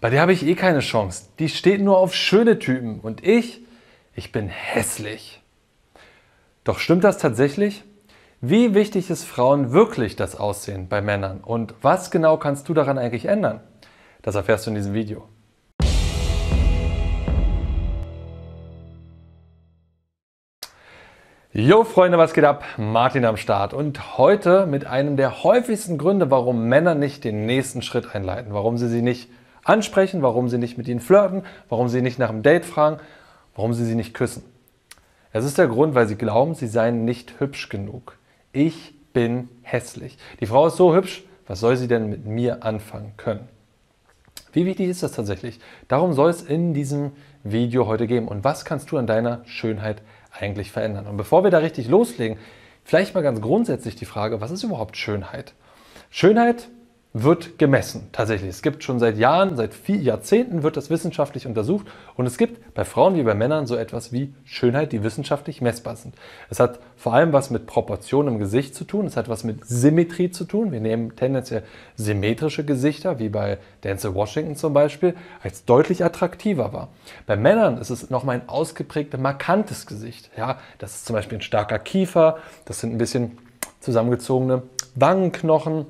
Bei 0.00 0.10
der 0.10 0.20
habe 0.20 0.32
ich 0.32 0.46
eh 0.46 0.54
keine 0.54 0.78
Chance. 0.78 1.24
Die 1.40 1.48
steht 1.48 1.80
nur 1.80 1.98
auf 1.98 2.14
schöne 2.14 2.60
Typen. 2.60 3.00
Und 3.00 3.26
ich, 3.26 3.62
ich 4.14 4.30
bin 4.30 4.48
hässlich. 4.48 5.42
Doch 6.62 6.78
stimmt 6.78 7.02
das 7.02 7.18
tatsächlich? 7.18 7.82
Wie 8.40 8.74
wichtig 8.74 9.10
ist 9.10 9.24
Frauen 9.24 9.72
wirklich 9.72 10.14
das 10.14 10.36
Aussehen 10.36 10.86
bei 10.86 11.00
Männern? 11.00 11.40
Und 11.40 11.74
was 11.82 12.12
genau 12.12 12.36
kannst 12.36 12.68
du 12.68 12.74
daran 12.74 12.96
eigentlich 12.96 13.24
ändern? 13.24 13.60
Das 14.22 14.36
erfährst 14.36 14.66
du 14.66 14.70
in 14.70 14.76
diesem 14.76 14.94
Video. 14.94 15.28
Jo 21.52 21.82
Freunde, 21.82 22.18
was 22.18 22.34
geht 22.34 22.44
ab? 22.44 22.62
Martin 22.76 23.24
am 23.24 23.36
Start 23.36 23.74
und 23.74 24.16
heute 24.16 24.66
mit 24.66 24.86
einem 24.86 25.16
der 25.16 25.42
häufigsten 25.42 25.98
Gründe, 25.98 26.30
warum 26.30 26.68
Männer 26.68 26.94
nicht 26.94 27.24
den 27.24 27.46
nächsten 27.46 27.82
Schritt 27.82 28.14
einleiten, 28.14 28.54
warum 28.54 28.78
sie 28.78 28.88
sie 28.88 29.02
nicht 29.02 29.28
ansprechen, 29.68 30.22
warum 30.22 30.48
sie 30.48 30.58
nicht 30.58 30.78
mit 30.78 30.88
ihnen 30.88 31.00
flirten, 31.00 31.42
warum 31.68 31.88
sie 31.88 32.02
nicht 32.02 32.18
nach 32.18 32.30
einem 32.30 32.42
Date 32.42 32.64
fragen, 32.64 32.98
warum 33.54 33.74
sie 33.74 33.84
sie 33.84 33.94
nicht 33.94 34.14
küssen. 34.14 34.42
Es 35.32 35.44
ist 35.44 35.58
der 35.58 35.68
Grund, 35.68 35.94
weil 35.94 36.08
sie 36.08 36.16
glauben, 36.16 36.54
sie 36.54 36.66
seien 36.66 37.04
nicht 37.04 37.38
hübsch 37.38 37.68
genug. 37.68 38.16
Ich 38.52 38.94
bin 39.12 39.48
hässlich. 39.62 40.16
Die 40.40 40.46
Frau 40.46 40.66
ist 40.66 40.76
so 40.76 40.94
hübsch, 40.94 41.24
was 41.46 41.60
soll 41.60 41.76
sie 41.76 41.88
denn 41.88 42.08
mit 42.08 42.26
mir 42.26 42.62
anfangen 42.62 43.14
können? 43.16 43.48
Wie 44.52 44.64
wichtig 44.64 44.88
ist 44.88 45.02
das 45.02 45.12
tatsächlich? 45.12 45.60
Darum 45.88 46.12
soll 46.12 46.30
es 46.30 46.42
in 46.42 46.72
diesem 46.72 47.12
Video 47.44 47.86
heute 47.86 48.06
gehen. 48.06 48.26
Und 48.26 48.44
was 48.44 48.64
kannst 48.64 48.90
du 48.90 48.96
an 48.96 49.06
deiner 49.06 49.42
Schönheit 49.44 50.02
eigentlich 50.32 50.72
verändern? 50.72 51.06
Und 51.06 51.16
bevor 51.16 51.44
wir 51.44 51.50
da 51.50 51.58
richtig 51.58 51.88
loslegen, 51.88 52.38
vielleicht 52.84 53.14
mal 53.14 53.22
ganz 53.22 53.40
grundsätzlich 53.40 53.96
die 53.96 54.04
Frage, 54.04 54.40
was 54.40 54.50
ist 54.50 54.62
überhaupt 54.62 54.96
Schönheit? 54.96 55.54
Schönheit 56.10 56.68
wird 57.14 57.58
gemessen, 57.58 58.08
tatsächlich. 58.12 58.50
Es 58.50 58.60
gibt 58.60 58.84
schon 58.84 58.98
seit 58.98 59.16
Jahren, 59.16 59.56
seit 59.56 59.72
vier 59.72 59.96
Jahrzehnten 59.96 60.62
wird 60.62 60.76
das 60.76 60.90
wissenschaftlich 60.90 61.46
untersucht 61.46 61.86
und 62.16 62.26
es 62.26 62.36
gibt 62.36 62.74
bei 62.74 62.84
Frauen 62.84 63.16
wie 63.16 63.22
bei 63.22 63.34
Männern 63.34 63.66
so 63.66 63.76
etwas 63.76 64.12
wie 64.12 64.34
Schönheit, 64.44 64.92
die 64.92 65.02
wissenschaftlich 65.02 65.62
messbar 65.62 65.96
sind. 65.96 66.14
Es 66.50 66.60
hat 66.60 66.80
vor 66.96 67.14
allem 67.14 67.32
was 67.32 67.48
mit 67.48 67.66
Proportionen 67.66 68.34
im 68.34 68.38
Gesicht 68.38 68.74
zu 68.74 68.84
tun, 68.84 69.06
es 69.06 69.16
hat 69.16 69.28
was 69.30 69.42
mit 69.42 69.66
Symmetrie 69.66 70.30
zu 70.30 70.44
tun. 70.44 70.70
Wir 70.70 70.80
nehmen 70.80 71.16
tendenziell 71.16 71.62
symmetrische 71.96 72.64
Gesichter, 72.64 73.18
wie 73.18 73.30
bei 73.30 73.58
Denzel 73.84 74.14
Washington 74.14 74.56
zum 74.56 74.74
Beispiel, 74.74 75.14
als 75.42 75.64
deutlich 75.64 76.04
attraktiver 76.04 76.74
wahr. 76.74 76.88
Bei 77.26 77.36
Männern 77.36 77.78
ist 77.78 77.90
es 77.90 78.10
nochmal 78.10 78.36
ein 78.36 78.48
ausgeprägtes, 78.48 79.18
markantes 79.18 79.86
Gesicht. 79.86 80.30
Ja, 80.36 80.58
das 80.76 80.96
ist 80.96 81.06
zum 81.06 81.14
Beispiel 81.14 81.38
ein 81.38 81.42
starker 81.42 81.78
Kiefer, 81.78 82.36
das 82.66 82.80
sind 82.80 82.92
ein 82.92 82.98
bisschen 82.98 83.38
zusammengezogene 83.80 84.62
Wangenknochen, 84.94 85.86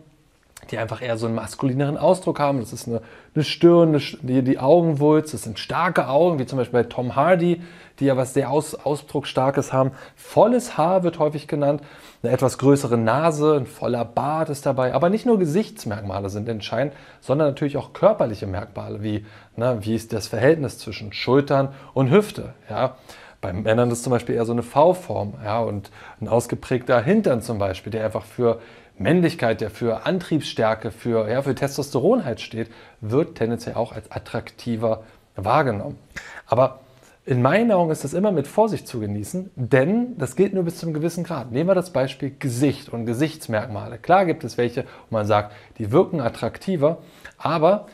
die 0.70 0.78
einfach 0.78 1.02
eher 1.02 1.16
so 1.16 1.27
einen 1.27 1.34
maskulineren 1.34 1.97
Ausdruck 1.97 2.41
haben. 2.41 2.61
Das 2.61 2.72
ist 2.72 2.88
eine, 2.88 3.00
eine 3.34 3.44
Stirn, 3.44 3.91
eine, 3.91 3.98
die, 4.22 4.42
die 4.42 4.58
Augenwulst, 4.58 5.34
das 5.34 5.42
sind 5.42 5.58
starke 5.58 6.08
Augen, 6.08 6.38
wie 6.38 6.47
zum 6.47 6.58
Beispiel 6.58 6.83
bei 6.83 6.88
Tom 6.88 7.16
Hardy, 7.16 7.62
die 8.00 8.06
ja 8.06 8.16
was 8.16 8.34
sehr 8.34 8.50
Aus, 8.50 8.74
Ausdrucksstarkes 8.74 9.72
haben. 9.72 9.92
Volles 10.16 10.77
Haar 10.77 11.02
wird 11.02 11.19
häufig 11.19 11.48
genannt, 11.48 11.83
eine 12.22 12.33
etwas 12.33 12.58
größere 12.58 12.96
Nase, 12.96 13.56
ein 13.56 13.66
voller 13.66 14.05
Bart 14.05 14.48
ist 14.48 14.66
dabei. 14.66 14.94
Aber 14.94 15.08
nicht 15.11 15.27
nur 15.27 15.39
Gesichtsmerkmale 15.39 16.30
sind 16.30 16.48
entscheidend, 16.48 16.94
sondern 17.20 17.48
natürlich 17.48 17.77
auch 17.77 17.92
körperliche 17.92 18.46
Merkmale, 18.46 19.02
wie, 19.02 19.24
ne, 19.56 19.78
wie 19.80 19.94
ist 19.94 20.12
das 20.12 20.28
Verhältnis 20.28 20.78
zwischen 20.78 21.12
Schultern 21.12 21.69
und 21.94 22.11
Hüfte. 22.11 22.55
Ja. 22.69 22.96
Bei 23.41 23.52
Männern 23.52 23.91
ist 23.92 24.02
zum 24.02 24.11
Beispiel 24.11 24.34
eher 24.34 24.44
so 24.44 24.52
eine 24.52 24.64
V-Form 24.64 25.34
ja, 25.44 25.61
und 25.61 25.91
ein 26.20 26.27
ausgeprägter 26.27 27.00
Hintern 27.00 27.41
zum 27.41 27.58
Beispiel, 27.58 27.92
der 27.92 28.05
einfach 28.05 28.24
für 28.24 28.61
Männlichkeit, 29.01 29.61
der 29.61 29.71
für 29.71 30.07
Antriebsstärke, 30.07 30.91
für, 30.91 31.29
ja, 31.31 31.43
für 31.43 31.55
Testosteron 31.55 32.25
halt 32.25 32.41
steht, 32.41 32.71
wird 33.01 33.37
tendenziell 33.37 33.75
auch 33.75 33.93
als 33.93 34.11
attraktiver 34.11 35.05
wahrgenommen. 35.37 35.99
Aber 36.47 36.81
in 37.25 37.43
meinen 37.43 37.71
Augen 37.73 37.91
ist 37.91 38.05
das 38.05 38.15
immer 38.15 38.33
mit 38.33 38.47
Vorsicht 38.47 38.89
zu 38.89 39.01
genießen, 39.01 39.51
denn 39.55 40.17
das 40.17 40.35
geht 40.35 40.55
nur 40.55 40.65
bis 40.65 40.79
zu 40.79 40.87
einem 40.87 40.95
gewissen 40.95 41.25
Grad. 41.25 41.53
Nehmen 41.53 41.69
wir 41.69 41.75
das 41.75 41.92
Beispiel 41.92 42.35
Gesicht 42.39 42.89
und 42.89 43.05
Gesichtsmerkmale. 43.05 43.98
Klar 43.98 44.25
gibt 44.25 44.45
es 44.45 44.57
welche, 44.57 44.85
wo 45.11 45.17
man 45.17 45.27
sagt, 45.27 45.55
die 45.77 45.92
wirken 45.92 46.23
attraktiver, 46.23 47.03
aber 47.37 47.87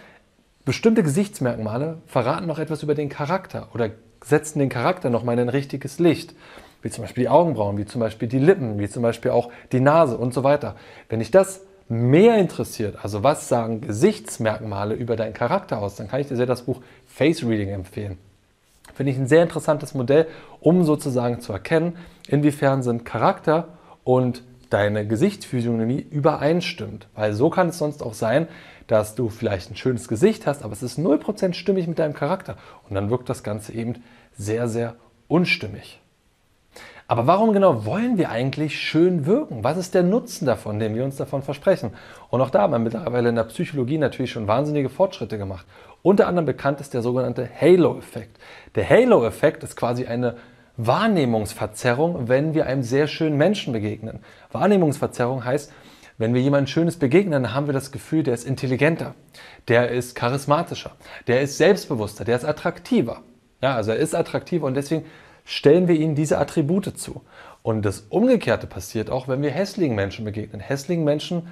bestimmte 0.65 1.03
Gesichtsmerkmale 1.03 1.99
verraten 2.07 2.47
noch 2.47 2.61
etwas 2.61 2.85
über 2.85 2.95
den 2.95 3.09
Charakter 3.09 3.69
oder 3.75 3.91
setzen 4.25 4.61
den 4.61 4.69
Charakter 4.69 5.11
nochmal 5.11 5.35
in 5.35 5.41
ein 5.41 5.49
richtiges 5.49 5.99
Licht 5.99 6.35
wie 6.85 6.91
zum 6.91 7.03
Beispiel 7.03 7.25
die 7.25 7.29
Augenbrauen, 7.29 7.79
wie 7.79 7.87
zum 7.87 8.01
Beispiel 8.01 8.29
die 8.29 8.39
Lippen, 8.39 8.79
wie 8.79 8.89
zum 8.89 9.03
Beispiel 9.03 9.31
auch 9.31 9.51
die 9.73 9.81
Nase 9.81 10.17
und 10.17 10.35
so 10.35 10.45
weiter. 10.45 10.77
Wenn 11.09 11.19
dich 11.19 11.31
das 11.31 11.63
mehr 11.89 12.37
interessiert, 12.37 12.99
also 13.03 13.23
was 13.23 13.49
sagen 13.49 13.81
Gesichtsmerkmale 13.81 14.95
über 14.95 15.17
deinen 15.17 15.35
Charakter 15.35 15.81
aus, 15.81 15.97
dann 15.97 16.09
kann 16.09 16.21
ich 16.21 16.29
dir 16.29 16.37
sehr 16.37 16.47
das 16.47 16.63
Buch 16.63 16.81
Face 17.07 17.43
Reading 17.43 17.71
empfehlen. 17.71 18.19
Finde 18.95 19.13
ich 19.13 19.19
ein 19.19 19.27
sehr 19.27 19.43
interessantes 19.43 19.95
Modell, 19.95 20.27
um 20.61 20.85
sozusagen 20.85 21.41
zu 21.41 21.53
erkennen, 21.53 21.97
inwiefern 22.29 22.83
sind 22.83 23.05
Charakter 23.05 23.69
und 24.05 24.43
deine 24.71 25.07
Gesichtsphysiognomie 25.07 26.07
übereinstimmt. 26.11 27.09
Weil 27.15 27.33
so 27.33 27.49
kann 27.49 27.69
es 27.69 27.79
sonst 27.79 28.03
auch 28.03 28.15
sein, 28.15 28.47
dass 28.87 29.15
du 29.15 29.31
vielleicht 29.31 29.71
ein 29.71 29.77
schönes 29.77 30.07
Gesicht 30.09 30.47
hast, 30.47 30.63
aber 30.63 30.75
es 30.75 30.83
ist 30.83 30.99
0% 30.99 31.55
stimmig 31.55 31.87
mit 31.87 31.99
deinem 31.99 32.13
Charakter. 32.13 32.57
Und 32.89 32.95
dann 32.95 33.09
wirkt 33.09 33.29
das 33.29 33.43
Ganze 33.43 33.73
eben 33.73 34.03
sehr, 34.37 34.69
sehr 34.69 34.97
unstimmig. 35.29 36.01
Aber 37.07 37.27
warum 37.27 37.53
genau 37.53 37.85
wollen 37.85 38.17
wir 38.17 38.31
eigentlich 38.31 38.79
schön 38.79 39.27
wirken? 39.27 39.63
Was 39.63 39.77
ist 39.77 39.95
der 39.95 40.03
Nutzen 40.03 40.47
davon, 40.47 40.79
den 40.79 40.95
wir 40.95 41.05
uns 41.05 41.17
davon 41.17 41.43
versprechen? 41.43 41.91
Und 42.31 42.41
auch 42.41 42.49
da 42.49 42.63
haben 42.63 42.73
wir 42.73 42.79
mittlerweile 42.79 43.29
in 43.29 43.35
der 43.35 43.45
Psychologie 43.45 43.99
natürlich 43.99 44.31
schon 44.31 44.49
wahnsinnige 44.49 44.89
Fortschritte 44.89 45.37
gemacht. 45.37 45.67
Unter 46.03 46.27
anderem 46.27 46.47
bekannt 46.47 46.81
ist 46.81 46.95
der 46.95 47.03
sogenannte 47.03 47.49
Halo-Effekt. 47.61 48.39
Der 48.75 48.89
Halo-Effekt 48.89 49.63
ist 49.63 49.77
quasi 49.77 50.07
eine 50.07 50.37
Wahrnehmungsverzerrung, 50.79 52.29
wenn 52.29 52.55
wir 52.55 52.67
einem 52.67 52.83
sehr 52.83 53.07
schönen 53.07 53.37
Menschen 53.37 53.73
begegnen. 53.75 54.21
Wahrnehmungsverzerrung 54.53 55.45
heißt, 55.45 55.73
wenn 56.17 56.33
wir 56.33 56.41
jemandem 56.41 56.69
Schönes 56.69 56.97
begegnen, 56.97 57.43
dann 57.43 57.55
haben 57.55 57.67
wir 57.67 57.75
das 57.75 57.93
Gefühl, 57.93 58.23
der 58.23 58.35
ist 58.35 58.47
intelligenter, 58.47 59.15
der 59.69 59.91
ist 59.91 60.15
charismatischer, 60.15 60.93
der 61.27 61.43
ist 61.43 61.59
selbstbewusster, 61.59 62.25
der 62.25 62.37
ist 62.37 62.45
attraktiver. 62.45 63.21
Ja, 63.61 63.75
also 63.75 63.91
er 63.91 63.97
ist 63.97 64.15
attraktiver 64.15 64.67
und 64.67 64.75
deswegen 64.75 65.05
stellen 65.45 65.89
wir 65.89 65.95
ihnen 65.95 66.15
diese 66.15 66.39
Attribute 66.39 66.99
zu. 66.99 67.23
Und 67.63 67.83
das 67.83 68.07
Umgekehrte 68.11 68.67
passiert 68.67 69.09
auch, 69.11 69.29
wenn 69.29 69.43
wir 69.43 69.51
hässlichen 69.51 69.95
Menschen 69.95 70.25
begegnen. 70.25 70.61
Hässlichen 70.61 71.05
Menschen, 71.05 71.49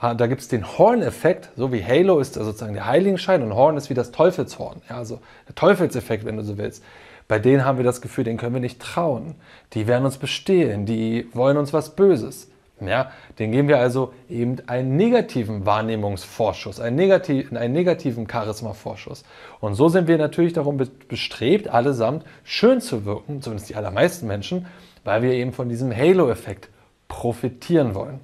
da 0.00 0.26
gibt 0.26 0.40
es 0.40 0.48
den 0.48 0.78
Horn-Effekt, 0.78 1.50
so 1.56 1.72
wie 1.72 1.84
Halo 1.84 2.20
ist 2.20 2.34
sozusagen 2.34 2.74
der 2.74 2.86
Heiligenschein 2.86 3.42
und 3.42 3.54
Horn 3.54 3.76
ist 3.76 3.90
wie 3.90 3.94
das 3.94 4.12
Teufelshorn, 4.12 4.82
ja, 4.88 4.98
also 4.98 5.20
der 5.48 5.54
Teufelseffekt, 5.54 6.24
wenn 6.24 6.36
du 6.36 6.44
so 6.44 6.58
willst. 6.58 6.84
Bei 7.28 7.38
denen 7.38 7.64
haben 7.64 7.78
wir 7.78 7.84
das 7.84 8.00
Gefühl, 8.00 8.24
denen 8.24 8.38
können 8.38 8.54
wir 8.54 8.60
nicht 8.60 8.80
trauen. 8.80 9.36
Die 9.72 9.86
werden 9.86 10.04
uns 10.04 10.18
bestehlen, 10.18 10.86
die 10.86 11.28
wollen 11.32 11.56
uns 11.56 11.72
was 11.72 11.96
Böses. 11.96 12.51
Ja, 12.86 13.10
den 13.38 13.52
geben 13.52 13.68
wir 13.68 13.78
also 13.78 14.12
eben 14.28 14.56
einen 14.66 14.96
negativen 14.96 15.66
Wahrnehmungsvorschuss, 15.66 16.80
einen, 16.80 16.96
negativ, 16.96 17.52
einen 17.52 17.72
negativen 17.72 18.28
Charisma-Vorschuss. 18.28 19.24
Und 19.60 19.74
so 19.74 19.88
sind 19.88 20.08
wir 20.08 20.18
natürlich 20.18 20.52
darum 20.52 20.80
bestrebt, 21.08 21.68
allesamt 21.68 22.24
schön 22.44 22.80
zu 22.80 23.04
wirken, 23.04 23.42
zumindest 23.42 23.70
die 23.70 23.76
allermeisten 23.76 24.26
Menschen, 24.26 24.66
weil 25.04 25.22
wir 25.22 25.32
eben 25.32 25.52
von 25.52 25.68
diesem 25.68 25.94
Halo-Effekt 25.94 26.68
profitieren 27.08 27.94
wollen. 27.94 28.20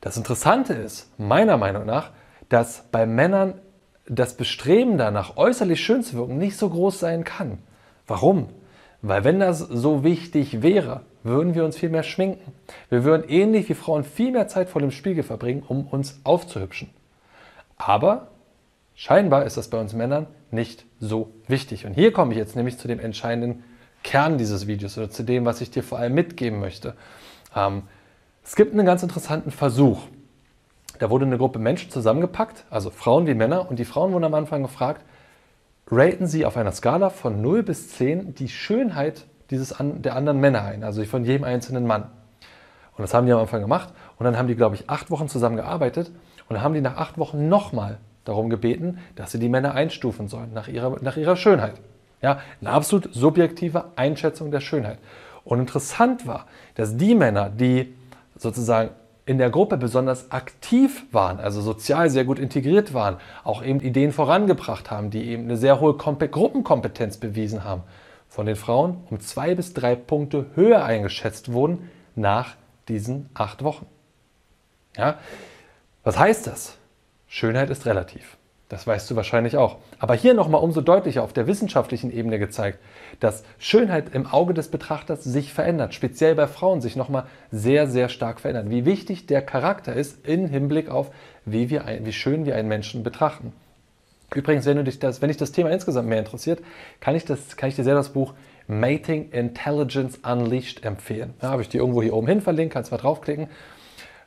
Das 0.00 0.16
Interessante 0.16 0.74
ist, 0.74 1.10
meiner 1.18 1.56
Meinung 1.56 1.86
nach, 1.86 2.10
dass 2.48 2.84
bei 2.90 3.06
Männern 3.06 3.54
das 4.06 4.34
Bestreben 4.34 4.96
danach, 4.96 5.36
äußerlich 5.36 5.80
schön 5.80 6.02
zu 6.02 6.16
wirken, 6.16 6.38
nicht 6.38 6.56
so 6.56 6.68
groß 6.68 6.98
sein 6.98 7.24
kann. 7.24 7.58
Warum? 8.06 8.48
Weil 9.02 9.24
wenn 9.24 9.38
das 9.38 9.58
so 9.58 10.02
wichtig 10.02 10.62
wäre, 10.62 11.02
würden 11.28 11.54
wir 11.54 11.64
uns 11.64 11.76
viel 11.76 11.88
mehr 11.88 12.02
schminken. 12.02 12.52
Wir 12.90 13.04
würden 13.04 13.28
ähnlich 13.28 13.68
wie 13.68 13.74
Frauen 13.74 14.04
viel 14.04 14.32
mehr 14.32 14.48
Zeit 14.48 14.68
vor 14.68 14.80
dem 14.80 14.90
Spiegel 14.90 15.22
verbringen, 15.22 15.62
um 15.66 15.86
uns 15.86 16.20
aufzuhübschen. 16.24 16.90
Aber 17.76 18.28
scheinbar 18.94 19.44
ist 19.44 19.56
das 19.56 19.68
bei 19.68 19.80
uns 19.80 19.92
Männern 19.92 20.26
nicht 20.50 20.84
so 21.00 21.30
wichtig. 21.46 21.86
Und 21.86 21.94
hier 21.94 22.12
komme 22.12 22.32
ich 22.32 22.38
jetzt 22.38 22.56
nämlich 22.56 22.78
zu 22.78 22.88
dem 22.88 22.98
entscheidenden 22.98 23.62
Kern 24.02 24.38
dieses 24.38 24.66
Videos 24.66 24.98
oder 24.98 25.10
zu 25.10 25.22
dem, 25.22 25.44
was 25.44 25.60
ich 25.60 25.70
dir 25.70 25.82
vor 25.82 25.98
allem 25.98 26.14
mitgeben 26.14 26.60
möchte. 26.60 26.94
Ähm, 27.54 27.82
es 28.44 28.56
gibt 28.56 28.72
einen 28.72 28.86
ganz 28.86 29.02
interessanten 29.02 29.50
Versuch. 29.50 30.00
Da 30.98 31.10
wurde 31.10 31.26
eine 31.26 31.38
Gruppe 31.38 31.58
Menschen 31.58 31.90
zusammengepackt, 31.90 32.64
also 32.70 32.90
Frauen 32.90 33.26
wie 33.26 33.34
Männer, 33.34 33.70
und 33.70 33.78
die 33.78 33.84
Frauen 33.84 34.12
wurden 34.12 34.24
am 34.24 34.34
Anfang 34.34 34.62
gefragt, 34.62 35.04
raten 35.90 36.26
sie 36.26 36.44
auf 36.44 36.56
einer 36.56 36.72
Skala 36.72 37.10
von 37.10 37.40
0 37.40 37.62
bis 37.62 37.90
10 37.90 38.34
die 38.34 38.48
Schönheit 38.48 39.26
dieses 39.50 39.74
der 39.78 40.16
anderen 40.16 40.40
Männer 40.40 40.62
ein, 40.62 40.84
also 40.84 41.02
von 41.04 41.24
jedem 41.24 41.44
einzelnen 41.44 41.86
Mann. 41.86 42.04
Und 42.96 43.02
das 43.02 43.14
haben 43.14 43.26
die 43.26 43.32
am 43.32 43.40
Anfang 43.40 43.60
gemacht. 43.60 43.92
Und 44.18 44.24
dann 44.24 44.36
haben 44.36 44.48
die, 44.48 44.56
glaube 44.56 44.74
ich, 44.74 44.90
acht 44.90 45.10
Wochen 45.10 45.28
zusammen 45.28 45.56
gearbeitet. 45.56 46.10
Und 46.48 46.54
dann 46.54 46.62
haben 46.62 46.74
die 46.74 46.80
nach 46.80 46.96
acht 46.96 47.16
Wochen 47.16 47.48
nochmal 47.48 47.98
darum 48.24 48.50
gebeten, 48.50 48.98
dass 49.14 49.32
sie 49.32 49.38
die 49.38 49.48
Männer 49.48 49.74
einstufen 49.74 50.28
sollen 50.28 50.52
nach 50.52 50.68
ihrer, 50.68 50.96
nach 51.00 51.16
ihrer 51.16 51.36
Schönheit. 51.36 51.74
Ja, 52.20 52.40
eine 52.60 52.70
absolut 52.70 53.14
subjektive 53.14 53.84
Einschätzung 53.96 54.50
der 54.50 54.60
Schönheit. 54.60 54.98
Und 55.44 55.60
interessant 55.60 56.26
war, 56.26 56.46
dass 56.74 56.96
die 56.96 57.14
Männer, 57.14 57.48
die 57.48 57.94
sozusagen 58.36 58.90
in 59.24 59.38
der 59.38 59.50
Gruppe 59.50 59.76
besonders 59.76 60.30
aktiv 60.32 61.06
waren, 61.12 61.38
also 61.38 61.60
sozial 61.60 62.10
sehr 62.10 62.24
gut 62.24 62.38
integriert 62.38 62.94
waren, 62.94 63.18
auch 63.44 63.62
eben 63.62 63.80
Ideen 63.80 64.10
vorangebracht 64.10 64.90
haben, 64.90 65.10
die 65.10 65.28
eben 65.28 65.44
eine 65.44 65.56
sehr 65.56 65.80
hohe 65.80 65.94
Gruppenkompetenz 65.94 67.18
bewiesen 67.18 67.62
haben, 67.62 67.82
von 68.38 68.46
den 68.46 68.54
Frauen 68.54 68.98
um 69.10 69.18
zwei 69.18 69.56
bis 69.56 69.74
drei 69.74 69.96
Punkte 69.96 70.46
höher 70.54 70.84
eingeschätzt 70.84 71.52
wurden 71.52 71.90
nach 72.14 72.54
diesen 72.86 73.28
acht 73.34 73.64
Wochen. 73.64 73.86
Ja? 74.96 75.18
Was 76.04 76.16
heißt 76.16 76.46
das? 76.46 76.78
Schönheit 77.26 77.68
ist 77.68 77.84
relativ. 77.84 78.36
Das 78.68 78.86
weißt 78.86 79.10
du 79.10 79.16
wahrscheinlich 79.16 79.56
auch. 79.56 79.78
Aber 79.98 80.14
hier 80.14 80.34
nochmal 80.34 80.62
umso 80.62 80.82
deutlicher 80.82 81.24
auf 81.24 81.32
der 81.32 81.48
wissenschaftlichen 81.48 82.12
Ebene 82.12 82.38
gezeigt, 82.38 82.78
dass 83.18 83.42
Schönheit 83.58 84.14
im 84.14 84.28
Auge 84.28 84.54
des 84.54 84.70
Betrachters 84.70 85.24
sich 85.24 85.52
verändert, 85.52 85.92
speziell 85.92 86.36
bei 86.36 86.46
Frauen 86.46 86.80
sich 86.80 86.94
nochmal 86.94 87.26
sehr, 87.50 87.88
sehr 87.88 88.08
stark 88.08 88.38
verändert. 88.38 88.70
Wie 88.70 88.84
wichtig 88.84 89.26
der 89.26 89.42
Charakter 89.42 89.94
ist 89.94 90.24
im 90.28 90.46
Hinblick 90.46 90.90
auf, 90.90 91.10
wie, 91.44 91.70
wir 91.70 91.86
wie 92.04 92.12
schön 92.12 92.46
wir 92.46 92.54
einen 92.54 92.68
Menschen 92.68 93.02
betrachten. 93.02 93.52
Übrigens, 94.34 94.66
wenn, 94.66 94.76
du 94.76 94.84
dich 94.84 94.98
das, 94.98 95.22
wenn 95.22 95.28
dich 95.28 95.38
das 95.38 95.52
Thema 95.52 95.70
insgesamt 95.70 96.08
mehr 96.08 96.18
interessiert, 96.18 96.60
kann 97.00 97.14
ich, 97.14 97.24
das, 97.24 97.56
kann 97.56 97.68
ich 97.68 97.76
dir 97.76 97.84
sehr 97.84 97.94
das 97.94 98.10
Buch 98.10 98.34
Mating 98.66 99.30
Intelligence 99.30 100.18
Unleashed 100.18 100.84
empfehlen. 100.84 101.34
Da 101.40 101.50
habe 101.50 101.62
ich 101.62 101.68
dir 101.70 101.80
irgendwo 101.80 102.02
hier 102.02 102.14
oben 102.14 102.26
hin 102.26 102.42
verlinkt, 102.42 102.74
kannst 102.74 102.90
mal 102.90 102.98
draufklicken. 102.98 103.48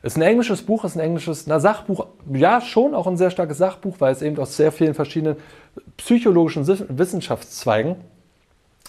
Ist 0.02 0.16
ein 0.16 0.22
englisches 0.22 0.62
Buch, 0.62 0.84
ist 0.84 0.96
ein 0.96 1.00
englisches 1.00 1.46
na, 1.46 1.60
Sachbuch, 1.60 2.06
ja 2.32 2.60
schon 2.60 2.94
auch 2.94 3.06
ein 3.06 3.16
sehr 3.16 3.30
starkes 3.30 3.58
Sachbuch, 3.58 3.96
weil 4.00 4.12
es 4.12 4.20
eben 4.20 4.36
aus 4.38 4.56
sehr 4.56 4.72
vielen 4.72 4.94
verschiedenen 4.94 5.36
psychologischen 5.96 6.66
Wissenschaftszweigen 6.66 7.96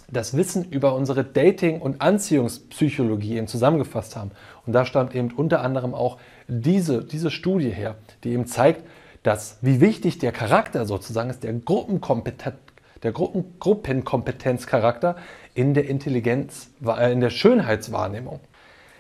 das 0.10 0.36
Wissen 0.36 0.66
über 0.66 0.96
unsere 0.96 1.24
Dating- 1.24 1.82
und 1.82 2.02
Anziehungspsychologie 2.02 3.38
eben 3.38 3.48
zusammengefasst 3.48 4.16
haben. 4.16 4.32
Und 4.66 4.74
da 4.74 4.86
stammt 4.86 5.16
eben 5.16 5.32
unter 5.32 5.62
anderem 5.62 5.94
auch 5.94 6.18
diese, 6.48 7.04
diese 7.04 7.32
Studie 7.32 7.70
her, 7.70 7.96
die 8.24 8.32
eben 8.32 8.46
zeigt, 8.46 8.84
dass 9.24 9.58
wie 9.62 9.82
wichtig 9.82 10.20
der 10.20 10.32
Charakter 10.32 10.86
sozusagen 10.86 11.30
ist, 11.30 11.44
der, 11.44 11.54
Gruppenkompetenz, 11.54 12.56
der 13.02 13.12
Gruppen, 13.12 13.56
Gruppenkompetenzcharakter 13.60 15.16
in 15.54 15.74
der 15.74 15.88
Intelligenz, 15.88 16.70
äh, 16.86 17.12
in 17.12 17.22
der 17.22 17.30
Schönheitswahrnehmung. 17.30 18.40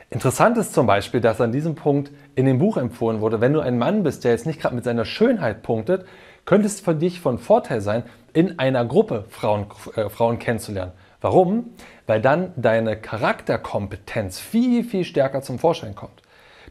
Interessant 0.09 0.57
ist 0.57 0.73
zum 0.73 0.85
Beispiel, 0.85 1.21
dass 1.21 1.41
an 1.41 1.51
diesem 1.51 1.75
Punkt 1.75 2.11
in 2.35 2.45
dem 2.45 2.59
Buch 2.59 2.77
empfohlen 2.77 3.19
wurde, 3.19 3.41
wenn 3.41 3.53
du 3.53 3.61
ein 3.61 3.77
Mann 3.77 4.03
bist, 4.03 4.23
der 4.23 4.31
jetzt 4.31 4.45
nicht 4.45 4.61
gerade 4.61 4.75
mit 4.75 4.83
seiner 4.83 5.05
Schönheit 5.05 5.63
punktet, 5.63 6.05
könnte 6.45 6.67
es 6.67 6.81
für 6.81 6.93
dich 6.95 7.19
von 7.19 7.39
Vorteil 7.39 7.81
sein, 7.81 8.03
in 8.33 8.59
einer 8.59 8.85
Gruppe 8.85 9.25
Frauen, 9.29 9.65
äh, 9.95 10.09
Frauen 10.09 10.39
kennenzulernen. 10.39 10.91
Warum? 11.21 11.71
Weil 12.05 12.21
dann 12.21 12.51
deine 12.57 12.97
Charakterkompetenz 12.97 14.39
viel, 14.39 14.83
viel 14.83 15.05
stärker 15.05 15.41
zum 15.41 15.57
Vorschein 15.57 15.95
kommt. 15.95 16.22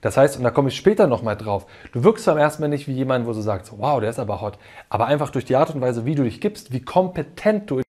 Das 0.03 0.17
heißt, 0.17 0.37
und 0.37 0.45
da 0.45 0.51
komme 0.51 0.69
ich 0.69 0.77
später 0.77 1.07
nochmal 1.07 1.37
drauf, 1.37 1.67
du 1.93 2.05
wirkst 2.05 2.27
beim 2.27 2.37
ersten 2.37 2.61
Mal 2.61 2.69
nicht 2.69 2.87
wie 2.87 2.93
jemand, 2.93 3.27
wo 3.27 3.33
du 3.33 3.41
sagst, 3.41 3.73
wow, 3.79 4.01
der 4.01 4.11
ist 4.11 4.19
aber 4.19 4.43
hot, 4.43 4.59
aber 4.91 5.07
einfach 5.07 5.31
durch 5.31 5.47
die 5.47 5.57
Art 5.57 5.75
und 5.75 5.81
Weise, 5.81 6.05
wie 6.05 6.15
du 6.15 6.25
dich 6.25 6.41
gibst, 6.41 6.73
wie 6.73 6.83
kompetent 6.83 7.71
du 7.71 7.81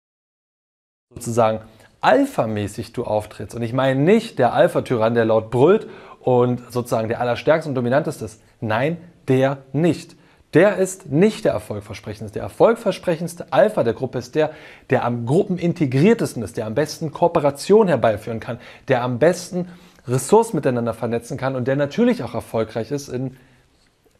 sozusagen 1.13 1.61
alphamäßig 2.01 2.93
du 2.93 3.03
auftrittst. 3.03 3.55
Und 3.55 3.63
ich 3.63 3.73
meine 3.73 3.99
nicht 3.99 4.37
der 4.37 4.53
Alpha-Tyrann, 4.53 5.15
der 5.15 5.25
laut 5.25 5.49
brüllt 5.49 5.87
und 6.19 6.71
sozusagen 6.71 7.07
der 7.07 7.19
allerstärkste 7.19 7.69
und 7.69 7.75
dominanteste 7.75 8.25
ist. 8.25 8.41
Nein, 8.61 8.97
der 9.27 9.59
nicht. 9.73 10.15
Der 10.53 10.77
ist 10.77 11.11
nicht 11.11 11.45
der 11.45 11.53
erfolgversprechendste. 11.53 12.37
Der 12.37 12.43
erfolgversprechendste 12.43 13.47
Alpha 13.51 13.83
der 13.83 13.93
Gruppe 13.93 14.19
ist 14.19 14.35
der, 14.35 14.51
der 14.91 15.03
am 15.03 15.25
gruppenintegriertesten 15.25 16.43
ist, 16.43 16.57
der 16.57 16.67
am 16.67 16.75
besten 16.75 17.11
Kooperation 17.11 17.87
herbeiführen 17.87 18.39
kann, 18.39 18.59
der 18.87 19.01
am 19.01 19.17
besten 19.17 19.67
Ressourcen 20.07 20.57
miteinander 20.57 20.93
vernetzen 20.93 21.37
kann 21.37 21.55
und 21.55 21.67
der 21.67 21.75
natürlich 21.75 22.23
auch 22.23 22.33
erfolgreich 22.33 22.91
ist 22.91 23.09
in, 23.09 23.37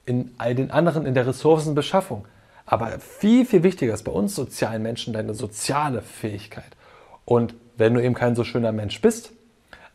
in 0.06 0.34
all 0.38 0.56
den 0.56 0.72
anderen 0.72 1.06
in 1.06 1.14
der 1.14 1.28
Ressourcenbeschaffung. 1.28 2.26
Aber 2.66 3.00
viel, 3.00 3.46
viel 3.46 3.64
wichtiger 3.64 3.94
ist 3.94 4.04
bei 4.04 4.12
uns 4.12 4.36
sozialen 4.36 4.82
Menschen 4.82 5.14
deine 5.14 5.34
soziale 5.34 6.02
Fähigkeit. 6.02 6.78
Und 7.26 7.56
wenn 7.78 7.94
du 7.94 8.02
eben 8.02 8.14
kein 8.14 8.36
so 8.36 8.44
schöner 8.44 8.72
Mensch 8.72 9.02
bist, 9.02 9.32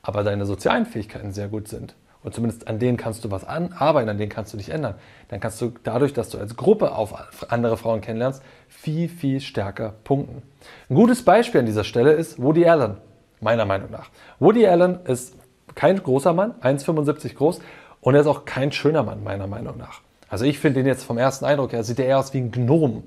aber 0.03 0.23
deine 0.25 0.47
sozialen 0.47 0.87
Fähigkeiten 0.87 1.33
sehr 1.33 1.49
gut 1.49 1.69
sind, 1.69 1.95
und 2.25 2.35
zumindest 2.35 2.67
an 2.67 2.79
denen 2.79 2.97
kannst 2.97 3.25
du 3.25 3.31
was 3.31 3.45
arbeiten, 3.45 4.09
an 4.09 4.19
denen 4.19 4.29
kannst 4.29 4.53
du 4.53 4.57
dich 4.57 4.71
ändern, 4.71 4.97
dann 5.29 5.41
kannst 5.41 5.61
du 5.61 5.73
dadurch, 5.85 6.13
dass 6.13 6.31
du 6.31 6.39
als 6.39 6.57
Gruppe 6.57 6.93
auf 6.93 7.15
andere 7.51 7.77
Frauen 7.77 8.01
kennenlernst, 8.01 8.43
viel, 8.69 9.09
viel 9.09 9.41
stärker 9.41 9.95
punkten. 10.05 10.43
Ein 10.91 10.97
gutes 10.97 11.25
Beispiel 11.25 11.61
an 11.61 11.67
dieser 11.67 11.85
Stelle 11.85 12.13
ist 12.13 12.43
Woody 12.43 12.67
Allen, 12.67 12.97
meiner 13.41 13.65
Meinung 13.65 13.91
nach. 13.91 14.11
Woody 14.41 14.67
Allen 14.67 14.99
ist 15.07 15.35
kein 15.75 16.03
großer 16.03 16.33
Mann, 16.33 16.55
1,75 16.63 17.35
groß, 17.35 17.61
und 18.01 18.15
er 18.15 18.21
ist 18.21 18.27
auch 18.27 18.45
kein 18.45 18.73
schöner 18.73 19.03
Mann, 19.03 19.23
meiner 19.25 19.47
Meinung 19.47 19.77
nach. 19.77 20.01
Also 20.29 20.45
ich 20.45 20.59
finde 20.59 20.81
ihn 20.81 20.87
jetzt 20.87 21.05
vom 21.05 21.19
ersten 21.19 21.45
Eindruck 21.45 21.73
her, 21.73 21.85
sieht 21.85 21.99
er 21.99 22.07
eher 22.07 22.19
aus 22.19 22.35
wie 22.35 22.39
ein 22.39 22.51
Gnom. 22.51 23.03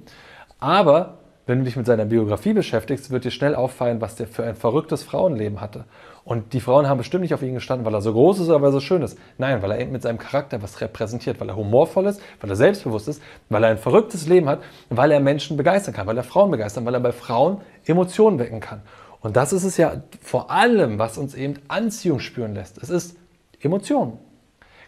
Aber 0.60 1.20
wenn 1.48 1.60
du 1.60 1.66
dich 1.66 1.76
mit 1.76 1.86
seiner 1.86 2.06
Biografie 2.06 2.54
beschäftigst, 2.54 3.12
wird 3.12 3.26
dir 3.26 3.32
schnell 3.32 3.56
auffallen, 3.56 4.00
was 4.00 4.16
der 4.16 4.28
für 4.28 4.44
ein 4.44 4.56
verrücktes 4.56 5.04
Frauenleben 5.04 5.60
hatte. 5.60 5.86
Und 6.24 6.54
die 6.54 6.60
Frauen 6.60 6.88
haben 6.88 7.00
bestimmt 7.00 7.24
nicht 7.24 7.34
auf 7.34 7.42
ihn 7.42 7.56
gestanden, 7.56 7.86
weil 7.86 7.96
er 7.96 8.02
so 8.02 8.14
groß 8.14 8.42
ist 8.42 8.50
oder 8.50 8.62
weil 8.62 8.70
er 8.70 8.74
so 8.74 8.80
schön 8.80 9.02
ist. 9.02 9.18
Nein, 9.38 9.62
weil 9.62 9.72
er 9.72 9.80
eben 9.80 9.92
mit 9.92 10.04
seinem 10.04 10.20
Charakter 10.20 10.62
was 10.62 10.80
repräsentiert, 10.82 11.40
weil 11.40 11.50
er 11.50 11.56
humorvoll 11.56 12.06
ist, 12.06 12.22
weil 12.40 12.50
er 12.50 12.56
selbstbewusst 12.56 13.08
ist, 13.08 13.24
weil 13.50 13.64
er 13.64 13.72
ein 13.72 13.80
verrücktes 13.80 14.28
Leben 14.28 14.48
hat, 14.48 14.62
weil 14.90 15.12
er 15.12 15.20
Menschen 15.20 15.58
begeistern 15.58 15.96
kann, 15.96 16.06
weil 16.06 16.18
er 16.18 16.24
Frauen 16.24 16.52
begeistern, 16.52 16.86
weil 16.86 16.94
er 16.94 17.00
bei 17.00 17.12
Frauen 17.12 17.58
Emotionen 17.86 18.38
wecken 18.38 18.60
kann. 18.60 18.82
Und 19.22 19.36
das 19.36 19.54
ist 19.54 19.64
es 19.64 19.78
ja 19.78 20.02
vor 20.22 20.52
allem, 20.52 21.00
was 21.00 21.18
uns 21.18 21.36
eben 21.36 21.56
Anziehung 21.68 22.20
spüren 22.20 22.54
lässt. 22.54 22.78
Es 22.80 22.90
ist 22.90 23.16
Emotionen. 23.62 24.18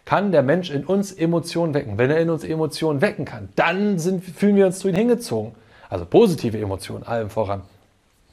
Kann 0.04 0.32
der 0.32 0.42
Mensch 0.42 0.70
in 0.70 0.84
uns 0.84 1.12
Emotionen 1.12 1.72
wecken? 1.72 1.96
Wenn 1.96 2.10
er 2.10 2.18
in 2.18 2.28
uns 2.28 2.44
Emotionen 2.44 3.00
wecken 3.00 3.24
kann, 3.24 3.48
dann 3.56 3.98
sind, 3.98 4.22
fühlen 4.24 4.56
wir 4.56 4.66
uns 4.66 4.80
zu 4.80 4.88
ihm 4.88 4.94
hingezogen 4.94 5.52
also 5.94 6.06
positive 6.06 6.58
Emotionen, 6.58 7.04
allem 7.04 7.30
voran, 7.30 7.62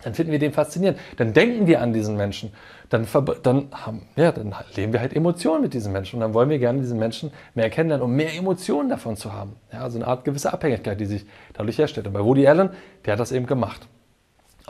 dann 0.04 0.16
finden 0.16 0.32
wir 0.32 0.40
den 0.40 0.52
faszinierend. 0.52 1.00
Dann 1.18 1.32
denken 1.32 1.68
wir 1.68 1.80
an 1.80 1.94
diesen 1.94 2.18
Menschen. 2.18 2.52
Dann, 2.90 3.06
dann, 3.44 3.68
haben, 3.72 4.02
ja, 4.16 4.32
dann 4.32 4.56
leben 4.76 4.94
wir 4.94 5.00
halt 5.00 5.16
Emotionen 5.16 5.62
mit 5.62 5.76
diesen 5.76 5.94
Menschen. 5.94 6.16
Und 6.16 6.22
dann 6.22 6.34
wollen 6.34 6.50
wir 6.50 6.58
gerne 6.58 6.80
diesen 6.80 6.98
Menschen 6.98 7.32
mehr 7.54 7.70
kennenlernen, 7.70 8.04
um 8.04 8.16
mehr 8.16 8.34
Emotionen 8.34 8.90
davon 8.90 9.16
zu 9.16 9.32
haben. 9.32 9.56
Ja, 9.72 9.82
also 9.82 10.00
eine 10.00 10.08
Art 10.08 10.26
gewisse 10.26 10.52
Abhängigkeit, 10.52 11.00
die 11.00 11.06
sich 11.06 11.26
dadurch 11.54 11.78
herstellt. 11.78 12.08
Und 12.08 12.14
bei 12.14 12.24
Woody 12.24 12.48
Allen, 12.48 12.72
der 13.06 13.14
hat 13.14 13.20
das 13.20 13.32
eben 13.32 13.46
gemacht. 13.46 13.88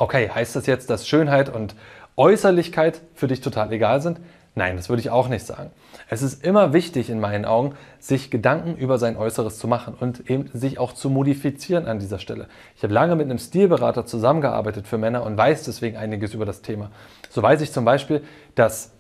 Okay, 0.02 0.32
heißt 0.34 0.56
das 0.56 0.66
jetzt, 0.66 0.90
dass 0.90 1.08
Schönheit 1.08 1.48
und 1.54 1.76
Äußerlichkeit 2.16 3.02
für 3.14 3.28
dich 3.28 3.40
total 3.40 3.72
egal 3.72 4.02
sind? 4.02 4.20
Nein, 4.56 4.76
das 4.76 4.90
würde 4.90 5.00
ich 5.00 5.12
auch 5.12 5.28
nicht 5.28 5.46
sagen. 5.46 5.70
Es 6.10 6.24
ist 6.24 6.44
immer 6.44 6.74
wichtig 6.74 7.12
in 7.12 7.20
meinen 7.20 7.46
Augen, 7.46 7.76
sich 8.00 8.32
Gedanken 8.32 8.76
über 8.78 8.98
sein 8.98 9.16
Äußeres 9.16 9.60
zu 9.60 9.68
machen 9.68 9.94
und 9.94 10.28
eben 10.28 10.50
sich 10.56 10.80
auch 10.80 10.94
zu 10.94 11.12
modifizieren 11.12 11.86
an 11.86 12.00
dieser 12.00 12.18
Stelle. 12.18 12.48
Ich 12.76 12.82
habe 12.82 12.96
lange 12.96 13.16
mit 13.16 13.26
einem 13.26 13.38
Stilberater 13.38 14.08
zusammengearbeitet 14.08 14.88
für 14.88 14.98
Männer 14.98 15.22
und 15.22 15.38
weiß 15.38 15.66
deswegen 15.66 15.98
einiges 15.98 16.34
über 16.34 16.48
das 16.48 16.64
Thema. 16.64 16.90
So 17.30 17.44
weiß 17.44 17.62
ich 17.62 17.72
zum 17.72 17.86
Beispiel, 17.86 18.24
dass 18.56 18.94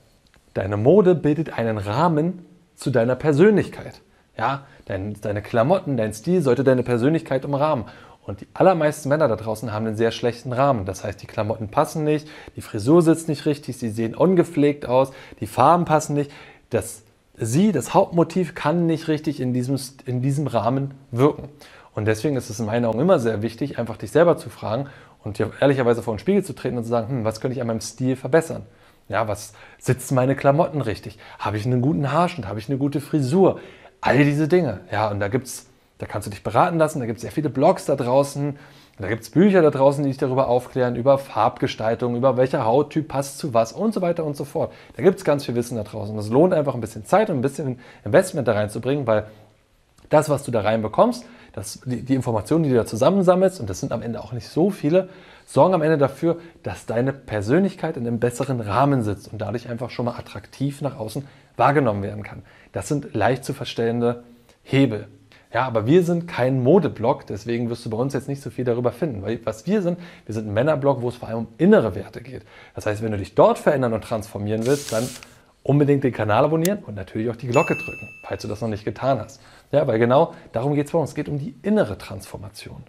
deine 0.53 0.77
Mode 0.77 1.15
bildet 1.15 1.57
einen 1.57 1.79
Rahmen 1.79 2.45
zu 2.75 2.91
deiner 2.91 3.15
Persönlichkeit. 3.15 4.01
Ja, 4.37 4.67
dein, 4.85 5.19
deine 5.19 5.41
Klamotten, 5.41 5.97
dein 5.97 6.13
Stil 6.13 6.43
sollte 6.43 6.63
deine 6.63 6.83
Persönlichkeit 6.83 7.43
umrahmen. 7.43 7.85
Und 8.25 8.41
die 8.41 8.47
allermeisten 8.53 9.09
Männer 9.09 9.27
da 9.27 9.35
draußen 9.35 9.73
haben 9.73 9.87
einen 9.87 9.95
sehr 9.95 10.11
schlechten 10.11 10.53
Rahmen. 10.53 10.85
Das 10.85 11.03
heißt, 11.03 11.21
die 11.21 11.27
Klamotten 11.27 11.69
passen 11.69 12.03
nicht, 12.03 12.27
die 12.55 12.61
Frisur 12.61 13.01
sitzt 13.01 13.27
nicht 13.27 13.45
richtig, 13.45 13.77
sie 13.77 13.89
sehen 13.89 14.15
ungepflegt 14.15 14.85
aus, 14.85 15.11
die 15.39 15.47
Farben 15.47 15.85
passen 15.85 16.13
nicht. 16.13 16.31
Das 16.69 17.03
Sie, 17.43 17.71
das 17.71 17.95
Hauptmotiv, 17.95 18.53
kann 18.53 18.85
nicht 18.85 19.07
richtig 19.07 19.39
in 19.39 19.51
diesem, 19.51 19.79
in 20.05 20.21
diesem 20.21 20.45
Rahmen 20.45 20.93
wirken. 21.09 21.49
Und 21.95 22.05
deswegen 22.05 22.35
ist 22.35 22.51
es 22.51 22.59
in 22.59 22.67
meinen 22.67 22.85
Augen 22.85 22.99
immer 22.99 23.19
sehr 23.19 23.41
wichtig, 23.41 23.79
einfach 23.79 23.97
dich 23.97 24.11
selber 24.11 24.37
zu 24.37 24.49
fragen 24.49 24.87
und 25.23 25.39
dir 25.39 25.51
ehrlicherweise 25.59 26.03
vor 26.03 26.13
den 26.13 26.19
Spiegel 26.19 26.43
zu 26.43 26.53
treten 26.53 26.77
und 26.77 26.83
zu 26.83 26.89
sagen, 26.89 27.09
hm, 27.09 27.23
was 27.23 27.41
könnte 27.41 27.55
ich 27.55 27.61
an 27.61 27.67
meinem 27.67 27.81
Stil 27.81 28.15
verbessern? 28.15 28.63
Ja, 29.09 29.27
was 29.27 29.53
sitzen 29.79 30.13
meine 30.13 30.35
Klamotten 30.35 30.81
richtig? 30.81 31.17
Habe 31.39 31.57
ich 31.57 31.65
einen 31.65 31.81
guten 31.81 32.11
Haarschnitt? 32.11 32.47
Habe 32.47 32.59
ich 32.59 32.69
eine 32.69 32.77
gute 32.77 33.01
Frisur? 33.01 33.59
All 34.01 34.23
diese 34.23 34.47
Dinge. 34.47 34.81
Ja, 34.91 35.09
und 35.09 35.19
da 35.19 35.27
gibt's 35.27 35.67
da 36.01 36.07
kannst 36.07 36.25
du 36.25 36.31
dich 36.31 36.41
beraten 36.41 36.79
lassen, 36.79 36.99
da 36.99 37.05
gibt 37.05 37.17
es 37.17 37.21
sehr 37.21 37.31
viele 37.31 37.51
Blogs 37.51 37.85
da 37.85 37.95
draußen, 37.95 38.57
da 38.97 39.07
gibt 39.07 39.21
es 39.21 39.29
Bücher 39.29 39.61
da 39.61 39.69
draußen, 39.69 40.03
die 40.03 40.09
dich 40.09 40.17
darüber 40.17 40.47
aufklären, 40.47 40.95
über 40.95 41.19
Farbgestaltung, 41.19 42.15
über 42.15 42.37
welcher 42.37 42.65
Hauttyp 42.65 43.07
passt 43.07 43.37
zu 43.37 43.53
was 43.53 43.71
und 43.71 43.93
so 43.93 44.01
weiter 44.01 44.23
und 44.23 44.35
so 44.35 44.43
fort. 44.43 44.73
Da 44.97 45.03
gibt 45.03 45.19
es 45.19 45.23
ganz 45.23 45.45
viel 45.45 45.53
Wissen 45.53 45.77
da 45.77 45.83
draußen. 45.83 46.17
Es 46.17 46.29
lohnt 46.29 46.55
einfach 46.55 46.73
ein 46.73 46.81
bisschen 46.81 47.05
Zeit 47.05 47.29
und 47.29 47.37
ein 47.37 47.41
bisschen 47.41 47.79
Investment 48.03 48.47
da 48.47 48.53
reinzubringen, 48.53 49.05
weil 49.05 49.27
das, 50.09 50.27
was 50.27 50.43
du 50.43 50.49
da 50.49 50.61
reinbekommst, 50.61 51.23
das, 51.53 51.81
die, 51.85 52.01
die 52.01 52.15
Informationen, 52.15 52.63
die 52.63 52.71
du 52.71 52.75
da 52.75 52.85
zusammensammelst, 52.87 53.59
und 53.59 53.69
das 53.69 53.79
sind 53.79 53.91
am 53.91 54.01
Ende 54.01 54.23
auch 54.23 54.31
nicht 54.31 54.47
so 54.47 54.71
viele, 54.71 55.07
sorgen 55.45 55.75
am 55.75 55.83
Ende 55.83 55.99
dafür, 55.99 56.39
dass 56.63 56.87
deine 56.87 57.13
Persönlichkeit 57.13 57.95
in 57.95 58.07
einem 58.07 58.19
besseren 58.19 58.59
Rahmen 58.59 59.03
sitzt 59.03 59.31
und 59.31 59.39
dadurch 59.39 59.69
einfach 59.69 59.91
schon 59.91 60.05
mal 60.05 60.17
attraktiv 60.17 60.81
nach 60.81 60.97
außen 60.97 61.27
wahrgenommen 61.57 62.01
werden 62.01 62.23
kann. 62.23 62.41
Das 62.71 62.87
sind 62.87 63.13
leicht 63.13 63.45
zu 63.45 63.53
verstellende 63.53 64.23
Hebel. 64.63 65.07
Ja, 65.53 65.65
aber 65.67 65.85
wir 65.85 66.03
sind 66.03 66.27
kein 66.27 66.63
Modeblog, 66.63 67.27
deswegen 67.27 67.69
wirst 67.69 67.85
du 67.85 67.89
bei 67.89 67.97
uns 67.97 68.13
jetzt 68.13 68.29
nicht 68.29 68.41
so 68.41 68.49
viel 68.49 68.63
darüber 68.63 68.91
finden. 68.91 69.21
Weil 69.21 69.39
was 69.45 69.67
wir 69.67 69.81
sind, 69.81 69.99
wir 70.25 70.33
sind 70.33 70.47
ein 70.47 70.53
Männerblog, 70.53 71.01
wo 71.01 71.09
es 71.09 71.17
vor 71.17 71.27
allem 71.27 71.39
um 71.39 71.47
innere 71.57 71.93
Werte 71.93 72.21
geht. 72.21 72.43
Das 72.73 72.85
heißt, 72.85 73.03
wenn 73.03 73.11
du 73.11 73.17
dich 73.17 73.35
dort 73.35 73.59
verändern 73.59 73.93
und 73.93 74.03
transformieren 74.03 74.65
willst, 74.65 74.93
dann 74.93 75.07
unbedingt 75.63 76.03
den 76.03 76.13
Kanal 76.13 76.45
abonnieren 76.45 76.79
und 76.79 76.95
natürlich 76.95 77.29
auch 77.29 77.35
die 77.35 77.47
Glocke 77.47 77.75
drücken, 77.75 78.09
falls 78.23 78.41
du 78.41 78.47
das 78.47 78.61
noch 78.61 78.69
nicht 78.69 78.85
getan 78.85 79.19
hast. 79.19 79.41
Ja, 79.71 79.85
weil 79.87 79.99
genau 79.99 80.33
darum 80.53 80.73
geht 80.73 80.85
es 80.85 80.91
bei 80.91 80.99
uns. 80.99 81.09
Es 81.09 81.15
geht 81.15 81.27
um 81.27 81.37
die 81.37 81.55
innere 81.63 81.97
Transformation. 81.97 82.83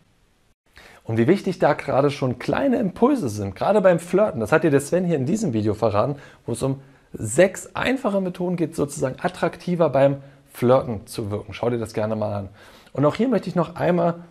Und 1.04 1.18
wie 1.18 1.26
wichtig 1.26 1.58
da 1.58 1.72
gerade 1.72 2.10
schon 2.10 2.38
kleine 2.38 2.78
Impulse 2.78 3.28
sind, 3.28 3.56
gerade 3.56 3.80
beim 3.80 3.98
Flirten. 3.98 4.40
Das 4.40 4.52
hat 4.52 4.62
dir 4.62 4.70
der 4.70 4.80
Sven 4.80 5.04
hier 5.04 5.16
in 5.16 5.26
diesem 5.26 5.52
Video 5.52 5.74
verraten, 5.74 6.16
wo 6.46 6.52
es 6.52 6.62
um 6.62 6.80
sechs 7.12 7.74
einfache 7.74 8.20
Methoden 8.20 8.56
geht, 8.56 8.76
sozusagen 8.76 9.16
attraktiver 9.20 9.90
beim 9.90 10.18
Flirten 10.52 11.06
zu 11.06 11.30
wirken. 11.30 11.52
Schau 11.52 11.70
dir 11.70 11.78
das 11.78 11.94
gerne 11.94 12.16
mal 12.16 12.34
an. 12.34 12.48
Und 12.92 13.04
auch 13.04 13.14
hier 13.14 13.28
möchte 13.28 13.48
ich 13.48 13.54
noch 13.54 13.76
einmal 13.76 14.22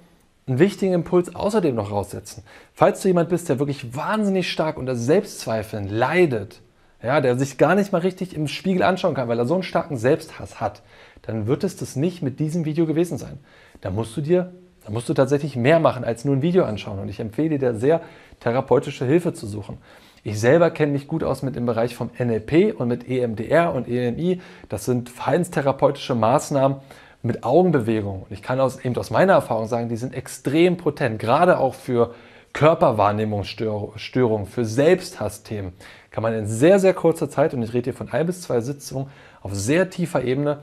einen 0.47 0.59
wichtigen 0.59 0.93
Impuls 0.93 1.35
außerdem 1.35 1.75
noch 1.75 1.91
raussetzen. 1.91 2.43
Falls 2.73 3.01
du 3.01 3.07
jemand 3.07 3.29
bist, 3.29 3.49
der 3.49 3.59
wirklich 3.59 3.95
wahnsinnig 3.95 4.51
stark 4.51 4.77
unter 4.77 4.95
Selbstzweifeln 4.95 5.87
leidet, 5.87 6.61
ja, 7.03 7.21
der 7.21 7.37
sich 7.37 7.57
gar 7.57 7.75
nicht 7.75 7.91
mal 7.91 8.01
richtig 8.01 8.35
im 8.35 8.47
Spiegel 8.47 8.83
anschauen 8.83 9.15
kann, 9.15 9.27
weil 9.27 9.39
er 9.39 9.45
so 9.45 9.55
einen 9.55 9.63
starken 9.63 9.97
Selbsthass 9.97 10.59
hat, 10.59 10.81
dann 11.23 11.47
wird 11.47 11.63
es 11.63 11.75
das 11.75 11.95
nicht 11.95 12.21
mit 12.21 12.39
diesem 12.39 12.65
Video 12.65 12.85
gewesen 12.85 13.17
sein. 13.17 13.39
Da 13.81 13.89
musst 13.89 14.15
du 14.17 14.21
dir, 14.21 14.51
da 14.85 14.91
musst 14.91 15.09
du 15.09 15.13
tatsächlich 15.13 15.55
mehr 15.55 15.79
machen 15.79 16.03
als 16.03 16.25
nur 16.25 16.35
ein 16.35 16.41
Video 16.41 16.63
anschauen. 16.63 16.99
Und 16.99 17.09
ich 17.09 17.19
empfehle 17.19 17.57
dir 17.57 17.73
sehr, 17.73 18.01
therapeutische 18.39 19.05
Hilfe 19.05 19.33
zu 19.33 19.47
suchen. 19.47 19.77
Ich 20.23 20.39
selber 20.39 20.69
kenne 20.69 20.91
mich 20.91 21.07
gut 21.07 21.23
aus 21.23 21.41
mit 21.41 21.55
dem 21.55 21.65
Bereich 21.65 21.95
vom 21.95 22.11
NLP 22.17 22.79
und 22.79 22.87
mit 22.87 23.09
EMDR 23.09 23.73
und 23.73 23.87
EMI. 23.87 24.39
Das 24.69 24.85
sind 24.85 25.09
verhaltenstherapeutische 25.09 26.13
Maßnahmen 26.13 26.77
mit 27.23 27.43
Augenbewegung. 27.43 28.23
Und 28.23 28.31
ich 28.31 28.43
kann 28.43 28.59
aus, 28.59 28.83
eben 28.85 28.95
aus 28.97 29.09
meiner 29.09 29.33
Erfahrung 29.33 29.67
sagen, 29.67 29.89
die 29.89 29.97
sind 29.97 30.13
extrem 30.13 30.77
potent, 30.77 31.17
gerade 31.19 31.57
auch 31.57 31.73
für 31.73 32.13
Körperwahrnehmungsstörungen, 32.53 34.45
für 34.45 34.65
Selbsthassthemen. 34.65 35.73
Kann 36.11 36.21
man 36.21 36.33
in 36.33 36.45
sehr, 36.45 36.79
sehr 36.79 36.93
kurzer 36.93 37.29
Zeit, 37.29 37.53
und 37.53 37.63
ich 37.63 37.73
rede 37.73 37.85
hier 37.85 37.93
von 37.93 38.11
ein 38.11 38.25
bis 38.25 38.41
zwei 38.41 38.61
Sitzungen, 38.61 39.07
auf 39.41 39.55
sehr 39.55 39.89
tiefer 39.89 40.23
Ebene 40.23 40.59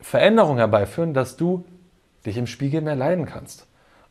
Veränderungen 0.00 0.58
herbeiführen, 0.58 1.14
dass 1.14 1.36
du 1.36 1.64
dich 2.24 2.36
im 2.36 2.46
Spiegel 2.46 2.80
mehr 2.80 2.96
leiden 2.96 3.26
kannst. 3.26 3.66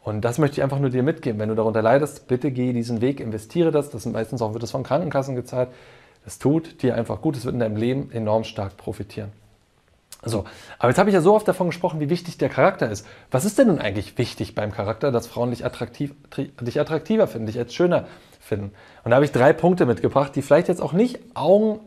Und 0.10 0.22
das 0.22 0.39
möchte 0.39 0.56
ich 0.56 0.63
einfach 0.63 0.80
nur 0.80 0.89
dir 0.89 1.04
mitgeben. 1.04 1.39
Wenn 1.39 1.50
du 1.50 1.56
darunter 1.56 1.84
leidest, 1.84 2.28
bitte 2.28 2.51
geh 2.51 2.74
diesen 2.74 3.00
Weg, 3.00 3.20
investiere 3.20 3.72
das. 3.72 3.92
Das 3.92 4.04
sind 4.04 4.12
meistens 4.12 4.42
auch 4.42 4.54
wird 4.54 4.63
das 4.63 4.72
von 4.72 4.82
Krankenkassen 4.82 5.36
gezahlt. 5.36 5.70
Das 6.25 6.39
tut 6.39 6.82
dir 6.82 6.96
einfach 6.96 7.22
gut. 7.22 7.38
Es 7.38 7.46
wird 7.46 7.54
in 7.54 7.60
deinem 7.60 7.75
Leben 7.75 8.12
enorm 8.12 8.44
stark 8.44 8.75
profitieren. 8.75 9.32
So, 10.24 10.46
aber 10.80 10.89
jetzt 10.89 10.98
habe 10.98 11.12
ich 11.12 11.13
ja 11.13 11.22
so 11.22 11.36
oft 11.36 11.48
davon 11.48 11.68
gesprochen, 11.68 12.00
wie 12.00 12.10
wichtig 12.10 12.39
der 12.39 12.50
Charakter 12.50 12.89
ist. 12.89 13.06
Was 13.30 13.46
ist 13.46 13.60
denn 13.60 13.68
nun 13.68 13.80
eigentlich 13.80 14.18
wichtig 14.18 14.56
beim 14.56 14.72
Charakter, 14.72 15.12
dass 15.12 15.28
Frauen 15.28 15.51
dich, 15.51 15.63
attraktiv, 15.63 16.13
dich 16.36 16.80
attraktiver 16.80 17.28
finden, 17.28 17.46
dich 17.46 17.60
als 17.60 17.74
schöner 17.74 18.08
finden? 18.39 18.72
Und 19.04 19.12
da 19.12 19.16
habe 19.16 19.25
ich 19.25 19.32
drei 19.32 19.54
Punkte 19.54 19.86
mitgebracht, 19.86 20.36
die 20.36 20.42
vielleicht 20.42 20.68
jetzt 20.70 20.82
auch 20.82 20.92
nicht 20.92 21.20
augen, 21.36 21.80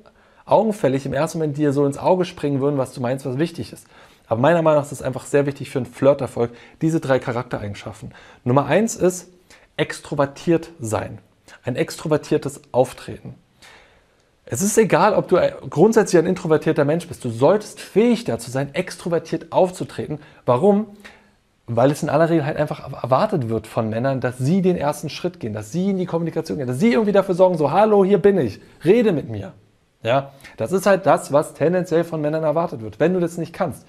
augenfällig 0.46 1.04
im 1.06 1.12
ersten 1.12 1.38
Moment 1.38 1.58
dir 1.58 1.72
so 1.72 1.84
ins 1.84 1.98
Auge 1.98 2.24
springen 2.24 2.60
würden, 2.60 2.78
was 2.78 2.94
du 2.94 3.00
meinst, 3.00 3.26
was 3.26 3.36
wichtig 3.36 3.72
ist. 3.72 3.86
Aber 4.32 4.40
meiner 4.40 4.62
Meinung 4.62 4.80
nach 4.80 4.86
ist 4.86 4.92
es 4.92 5.02
einfach 5.02 5.26
sehr 5.26 5.44
wichtig 5.44 5.68
für 5.68 5.80
einen 5.80 5.84
Flirterfolg, 5.84 6.52
diese 6.80 7.00
drei 7.00 7.18
Charaktereigenschaften. 7.18 8.14
Nummer 8.44 8.64
eins 8.64 8.96
ist 8.96 9.28
extrovertiert 9.76 10.70
sein. 10.80 11.18
Ein 11.64 11.76
extrovertiertes 11.76 12.62
Auftreten. 12.72 13.34
Es 14.46 14.62
ist 14.62 14.78
egal, 14.78 15.12
ob 15.12 15.28
du 15.28 15.36
grundsätzlich 15.68 16.18
ein 16.18 16.26
introvertierter 16.26 16.86
Mensch 16.86 17.06
bist. 17.08 17.22
Du 17.26 17.28
solltest 17.28 17.78
fähig 17.78 18.24
dazu 18.24 18.50
sein, 18.50 18.74
extrovertiert 18.74 19.52
aufzutreten. 19.52 20.18
Warum? 20.46 20.86
Weil 21.66 21.90
es 21.90 22.02
in 22.02 22.08
aller 22.08 22.30
Regel 22.30 22.46
halt 22.46 22.56
einfach 22.56 22.90
erwartet 23.02 23.50
wird 23.50 23.66
von 23.66 23.90
Männern, 23.90 24.22
dass 24.22 24.38
sie 24.38 24.62
den 24.62 24.78
ersten 24.78 25.10
Schritt 25.10 25.40
gehen, 25.40 25.52
dass 25.52 25.72
sie 25.72 25.90
in 25.90 25.98
die 25.98 26.06
Kommunikation 26.06 26.56
gehen, 26.56 26.68
dass 26.68 26.78
sie 26.78 26.94
irgendwie 26.94 27.12
dafür 27.12 27.34
sorgen, 27.34 27.58
so, 27.58 27.70
hallo, 27.70 28.02
hier 28.02 28.16
bin 28.16 28.38
ich, 28.38 28.62
rede 28.82 29.12
mit 29.12 29.28
mir. 29.28 29.52
Ja, 30.02 30.32
das 30.56 30.72
ist 30.72 30.86
halt 30.86 31.04
das, 31.04 31.34
was 31.34 31.52
tendenziell 31.52 32.04
von 32.04 32.22
Männern 32.22 32.44
erwartet 32.44 32.80
wird. 32.80 32.98
Wenn 32.98 33.12
du 33.12 33.20
das 33.20 33.36
nicht 33.36 33.52
kannst, 33.52 33.86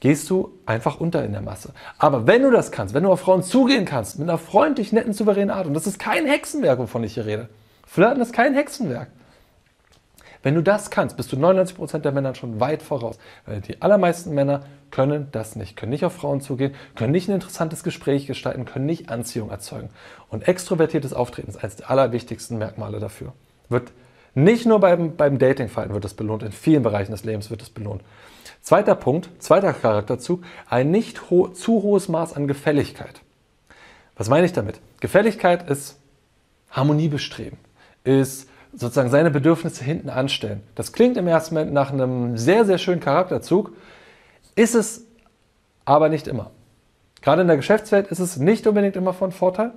gehst 0.00 0.28
du 0.30 0.52
einfach 0.66 0.98
unter 0.98 1.24
in 1.24 1.32
der 1.32 1.42
Masse. 1.42 1.72
Aber 1.98 2.26
wenn 2.26 2.42
du 2.42 2.50
das 2.50 2.72
kannst, 2.72 2.94
wenn 2.94 3.02
du 3.04 3.12
auf 3.12 3.20
Frauen 3.20 3.42
zugehen 3.42 3.84
kannst, 3.84 4.18
mit 4.18 4.28
einer 4.28 4.38
freundlich, 4.38 4.92
netten, 4.92 5.12
souveränen 5.12 5.50
Art, 5.50 5.66
und 5.66 5.74
das 5.74 5.86
ist 5.86 5.98
kein 5.98 6.26
Hexenwerk, 6.26 6.78
wovon 6.78 7.04
ich 7.04 7.14
hier 7.14 7.26
rede. 7.26 7.48
Flirten 7.86 8.22
ist 8.22 8.32
kein 8.32 8.54
Hexenwerk. 8.54 9.08
Wenn 10.42 10.54
du 10.54 10.62
das 10.62 10.90
kannst, 10.90 11.16
bist 11.18 11.32
du 11.32 11.36
99% 11.36 11.98
der 11.98 12.12
Männer 12.12 12.34
schon 12.34 12.60
weit 12.60 12.82
voraus. 12.82 13.18
Weil 13.44 13.60
die 13.60 13.82
allermeisten 13.82 14.34
Männer 14.34 14.62
können 14.90 15.28
das 15.32 15.54
nicht, 15.54 15.76
können 15.76 15.90
nicht 15.90 16.04
auf 16.04 16.14
Frauen 16.14 16.40
zugehen, 16.40 16.74
können 16.96 17.12
nicht 17.12 17.28
ein 17.28 17.34
interessantes 17.34 17.84
Gespräch 17.84 18.26
gestalten, 18.26 18.64
können 18.64 18.86
nicht 18.86 19.10
Anziehung 19.10 19.50
erzeugen. 19.50 19.90
Und 20.28 20.48
extrovertiertes 20.48 21.12
Auftreten 21.12 21.50
ist 21.50 21.62
eines 21.62 21.76
der 21.76 21.90
allerwichtigsten 21.90 22.56
Merkmale 22.56 23.00
dafür. 23.00 23.34
Wird 23.68 23.92
nicht 24.34 24.66
nur 24.66 24.80
beim, 24.80 25.16
beim 25.16 25.38
Datingverhalten 25.38 25.94
wird 25.94 26.04
es 26.04 26.14
belohnt, 26.14 26.42
in 26.42 26.52
vielen 26.52 26.82
Bereichen 26.82 27.12
des 27.12 27.24
Lebens 27.24 27.50
wird 27.50 27.62
es 27.62 27.70
belohnt. 27.70 28.02
Zweiter 28.62 28.94
Punkt, 28.94 29.30
zweiter 29.38 29.72
Charakterzug, 29.72 30.42
ein 30.68 30.90
nicht 30.90 31.30
ho 31.30 31.48
zu 31.48 31.82
hohes 31.82 32.08
Maß 32.08 32.34
an 32.34 32.46
Gefälligkeit. 32.46 33.22
Was 34.16 34.28
meine 34.28 34.46
ich 34.46 34.52
damit? 34.52 34.80
Gefälligkeit 35.00 35.68
ist 35.70 35.98
Harmonie 36.70 37.08
bestreben, 37.08 37.56
ist 38.04 38.48
sozusagen 38.72 39.10
seine 39.10 39.30
Bedürfnisse 39.30 39.82
hinten 39.82 40.10
anstellen. 40.10 40.62
Das 40.74 40.92
klingt 40.92 41.16
im 41.16 41.26
ersten 41.26 41.54
Moment 41.54 41.72
nach 41.72 41.92
einem 41.92 42.36
sehr, 42.36 42.64
sehr 42.64 42.78
schönen 42.78 43.00
Charakterzug, 43.00 43.72
ist 44.54 44.74
es 44.74 45.06
aber 45.84 46.08
nicht 46.08 46.28
immer. 46.28 46.50
Gerade 47.22 47.42
in 47.42 47.48
der 47.48 47.56
Geschäftswelt 47.56 48.08
ist 48.08 48.20
es 48.20 48.36
nicht 48.36 48.66
unbedingt 48.66 48.96
immer 48.96 49.12
von 49.12 49.32
Vorteil. 49.32 49.72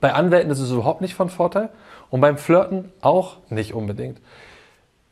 Bei 0.00 0.12
Anwälten 0.12 0.50
ist 0.50 0.60
es 0.60 0.70
überhaupt 0.70 1.00
nicht 1.00 1.14
von 1.14 1.28
Vorteil 1.28 1.70
und 2.10 2.20
beim 2.20 2.38
Flirten 2.38 2.92
auch 3.00 3.38
nicht 3.48 3.74
unbedingt. 3.74 4.20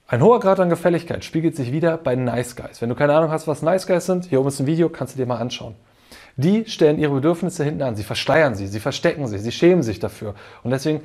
Ein 0.06 0.22
hoher 0.22 0.40
Grad 0.40 0.60
an 0.60 0.68
Gefälligkeit 0.68 1.24
spiegelt 1.24 1.56
sich 1.56 1.72
wieder 1.72 1.96
bei 1.96 2.14
Nice 2.14 2.54
Guys. 2.54 2.82
Wenn 2.82 2.90
du 2.90 2.94
keine 2.94 3.14
Ahnung 3.14 3.30
hast, 3.30 3.48
was 3.48 3.62
Nice 3.62 3.86
Guys 3.86 4.06
sind, 4.06 4.26
hier 4.26 4.40
oben 4.40 4.48
ist 4.48 4.60
ein 4.60 4.66
Video, 4.66 4.90
kannst 4.90 5.14
du 5.14 5.18
dir 5.18 5.26
mal 5.26 5.38
anschauen. 5.38 5.74
Die 6.36 6.66
stellen 6.66 6.98
ihre 6.98 7.14
Bedürfnisse 7.14 7.64
hinten 7.64 7.82
an, 7.82 7.96
sie 7.96 8.04
versteuern 8.04 8.54
sie, 8.54 8.66
sie 8.66 8.80
verstecken 8.80 9.26
sie, 9.26 9.38
sie 9.38 9.52
schämen 9.52 9.82
sich 9.82 10.00
dafür. 10.00 10.34
Und 10.62 10.70
deswegen 10.70 11.02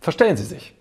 verstellen 0.00 0.36
sie 0.36 0.44
sich. 0.44 0.74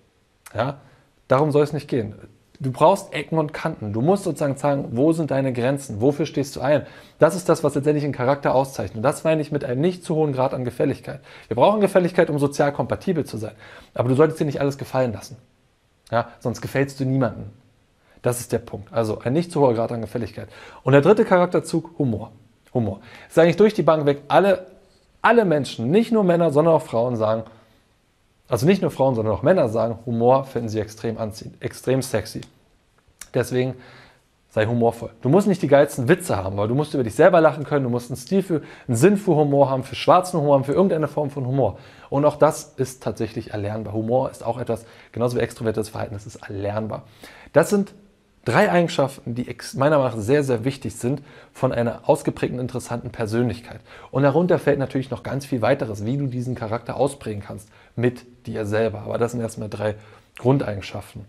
Ja? 0.53 0.79
Darum 1.27 1.51
soll 1.51 1.63
es 1.63 1.73
nicht 1.73 1.87
gehen. 1.87 2.15
Du 2.61 2.71
brauchst 2.71 3.11
Ecken 3.11 3.39
und 3.39 3.53
Kanten. 3.53 3.91
Du 3.91 4.01
musst 4.01 4.23
sozusagen 4.23 4.55
sagen, 4.55 4.89
wo 4.91 5.13
sind 5.13 5.31
deine 5.31 5.51
Grenzen? 5.51 5.99
Wofür 5.99 6.27
stehst 6.27 6.55
du 6.55 6.61
ein? 6.61 6.85
Das 7.17 7.35
ist 7.35 7.49
das, 7.49 7.63
was 7.63 7.73
letztendlich 7.73 8.03
einen 8.03 8.13
Charakter 8.13 8.53
auszeichnet. 8.53 8.97
Und 8.97 9.01
das 9.01 9.23
meine 9.23 9.41
ich 9.41 9.51
mit 9.51 9.65
einem 9.65 9.81
nicht 9.81 10.03
zu 10.03 10.13
hohen 10.13 10.31
Grad 10.31 10.53
an 10.53 10.63
Gefälligkeit. 10.63 11.21
Wir 11.47 11.55
brauchen 11.55 11.81
Gefälligkeit, 11.81 12.29
um 12.29 12.37
sozial 12.37 12.71
kompatibel 12.71 13.25
zu 13.25 13.37
sein. 13.37 13.53
Aber 13.95 14.09
du 14.09 14.15
solltest 14.15 14.39
dir 14.39 14.45
nicht 14.45 14.61
alles 14.61 14.77
gefallen 14.77 15.11
lassen. 15.11 15.37
Ja, 16.11 16.29
sonst 16.39 16.61
gefällst 16.61 16.99
du 16.99 17.05
niemanden. 17.05 17.51
Das 18.21 18.39
ist 18.39 18.51
der 18.51 18.59
Punkt. 18.59 18.93
Also 18.93 19.17
ein 19.21 19.33
nicht 19.33 19.51
zu 19.51 19.59
hoher 19.61 19.73
Grad 19.73 19.91
an 19.91 20.01
Gefälligkeit. 20.01 20.47
Und 20.83 20.93
der 20.93 21.01
dritte 21.01 21.25
Charakterzug, 21.25 21.97
Humor. 21.97 22.31
Humor. 22.75 22.99
Das 23.23 23.31
ist 23.31 23.39
eigentlich 23.39 23.57
durch 23.57 23.73
die 23.73 23.81
Bank 23.81 24.05
weg. 24.05 24.21
Alle, 24.27 24.67
alle 25.23 25.45
Menschen, 25.45 25.89
nicht 25.89 26.11
nur 26.11 26.23
Männer, 26.23 26.51
sondern 26.51 26.75
auch 26.75 26.83
Frauen 26.83 27.15
sagen, 27.15 27.43
also 28.51 28.65
nicht 28.65 28.81
nur 28.81 28.91
Frauen, 28.91 29.15
sondern 29.15 29.33
auch 29.33 29.43
Männer 29.43 29.69
sagen, 29.69 29.99
Humor 30.05 30.43
finden 30.43 30.67
sie 30.67 30.81
extrem 30.81 31.17
anziehend, 31.17 31.55
extrem 31.61 32.01
sexy. 32.01 32.41
Deswegen 33.33 33.75
sei 34.49 34.65
humorvoll. 34.65 35.11
Du 35.21 35.29
musst 35.29 35.47
nicht 35.47 35.61
die 35.61 35.69
geilsten 35.69 36.09
Witze 36.09 36.35
haben, 36.35 36.57
weil 36.57 36.67
du 36.67 36.75
musst 36.75 36.93
über 36.93 37.05
dich 37.05 37.15
selber 37.15 37.39
lachen 37.39 37.63
können, 37.63 37.85
du 37.85 37.89
musst 37.89 38.11
einen 38.11 38.17
Stil 38.17 38.43
für, 38.43 38.61
einen 38.89 38.97
Sinn 38.97 39.15
für 39.15 39.35
Humor 39.35 39.69
haben, 39.69 39.83
für 39.83 39.95
schwarzen 39.95 40.37
Humor 40.37 40.55
haben, 40.55 40.65
für 40.65 40.73
irgendeine 40.73 41.07
Form 41.07 41.29
von 41.29 41.47
Humor. 41.47 41.77
Und 42.09 42.25
auch 42.25 42.35
das 42.35 42.73
ist 42.75 43.01
tatsächlich 43.01 43.51
erlernbar. 43.51 43.93
Humor 43.93 44.29
ist 44.29 44.45
auch 44.45 44.57
etwas, 44.57 44.85
genauso 45.13 45.37
wie 45.37 45.41
extrovertiertes 45.41 45.87
Verhalten, 45.87 46.13
das 46.13 46.25
ist 46.25 46.35
erlernbar. 46.35 47.03
Das 47.53 47.69
sind 47.69 47.93
drei 48.45 48.71
Eigenschaften, 48.71 49.35
die 49.35 49.47
meiner 49.75 49.97
Meinung 49.97 50.15
nach 50.15 50.21
sehr, 50.21 50.43
sehr 50.43 50.63
wichtig 50.63 50.95
sind 50.95 51.21
von 51.53 51.71
einer 51.71 52.09
ausgeprägten, 52.09 52.59
interessanten 52.59 53.11
Persönlichkeit. 53.11 53.81
Und 54.09 54.23
darunter 54.23 54.59
fällt 54.59 54.79
natürlich 54.79 55.11
noch 55.11 55.23
ganz 55.23 55.45
viel 55.45 55.61
weiteres, 55.61 56.05
wie 56.05 56.17
du 56.17 56.27
diesen 56.27 56.55
Charakter 56.55 56.95
ausprägen 56.95 57.43
kannst 57.43 57.69
mit 57.95 58.47
dir 58.47 58.65
selber. 58.65 59.01
Aber 59.01 59.17
das 59.17 59.31
sind 59.31 59.41
erstmal 59.41 59.69
drei 59.69 59.95
Grundeigenschaften. 60.37 61.25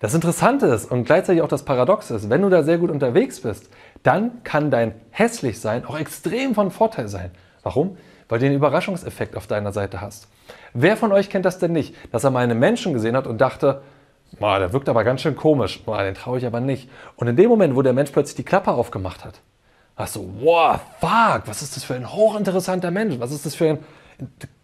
Das 0.00 0.14
Interessante 0.14 0.66
ist 0.66 0.90
und 0.90 1.04
gleichzeitig 1.04 1.42
auch 1.42 1.48
das 1.48 1.64
Paradox 1.64 2.10
ist, 2.10 2.28
wenn 2.28 2.42
du 2.42 2.50
da 2.50 2.62
sehr 2.62 2.76
gut 2.76 2.90
unterwegs 2.90 3.40
bist, 3.40 3.70
dann 4.02 4.44
kann 4.44 4.70
dein 4.70 4.94
hässlich 5.10 5.58
sein 5.58 5.86
auch 5.86 5.98
extrem 5.98 6.54
von 6.54 6.70
Vorteil 6.70 7.08
sein. 7.08 7.30
Warum? 7.62 7.96
Weil 8.28 8.38
du 8.38 8.46
den 8.46 8.54
Überraschungseffekt 8.54 9.36
auf 9.36 9.46
deiner 9.46 9.72
Seite 9.72 10.02
hast. 10.02 10.28
Wer 10.74 10.96
von 10.96 11.12
euch 11.12 11.30
kennt 11.30 11.46
das 11.46 11.58
denn 11.58 11.72
nicht, 11.72 11.94
dass 12.12 12.24
er 12.24 12.30
mal 12.30 12.44
einen 12.44 12.58
Menschen 12.58 12.92
gesehen 12.92 13.16
hat 13.16 13.26
und 13.26 13.40
dachte, 13.40 13.82
Boah, 14.38 14.58
der 14.58 14.72
wirkt 14.72 14.88
aber 14.88 15.04
ganz 15.04 15.22
schön 15.22 15.36
komisch, 15.36 15.82
Boah, 15.84 16.02
den 16.02 16.14
traue 16.14 16.38
ich 16.38 16.46
aber 16.46 16.60
nicht. 16.60 16.90
Und 17.16 17.28
in 17.28 17.36
dem 17.36 17.48
Moment, 17.48 17.74
wo 17.74 17.82
der 17.82 17.92
Mensch 17.92 18.10
plötzlich 18.10 18.36
die 18.36 18.44
Klappe 18.44 18.72
aufgemacht 18.72 19.24
hat, 19.24 19.40
hast 19.96 20.16
du, 20.16 20.28
wow, 20.40 20.78
fuck, 21.00 21.42
was 21.46 21.62
ist 21.62 21.76
das 21.76 21.84
für 21.84 21.94
ein 21.94 22.12
hochinteressanter 22.12 22.90
Mensch? 22.90 23.18
Was 23.18 23.32
ist 23.32 23.46
das 23.46 23.54
für 23.54 23.70
ein 23.70 23.78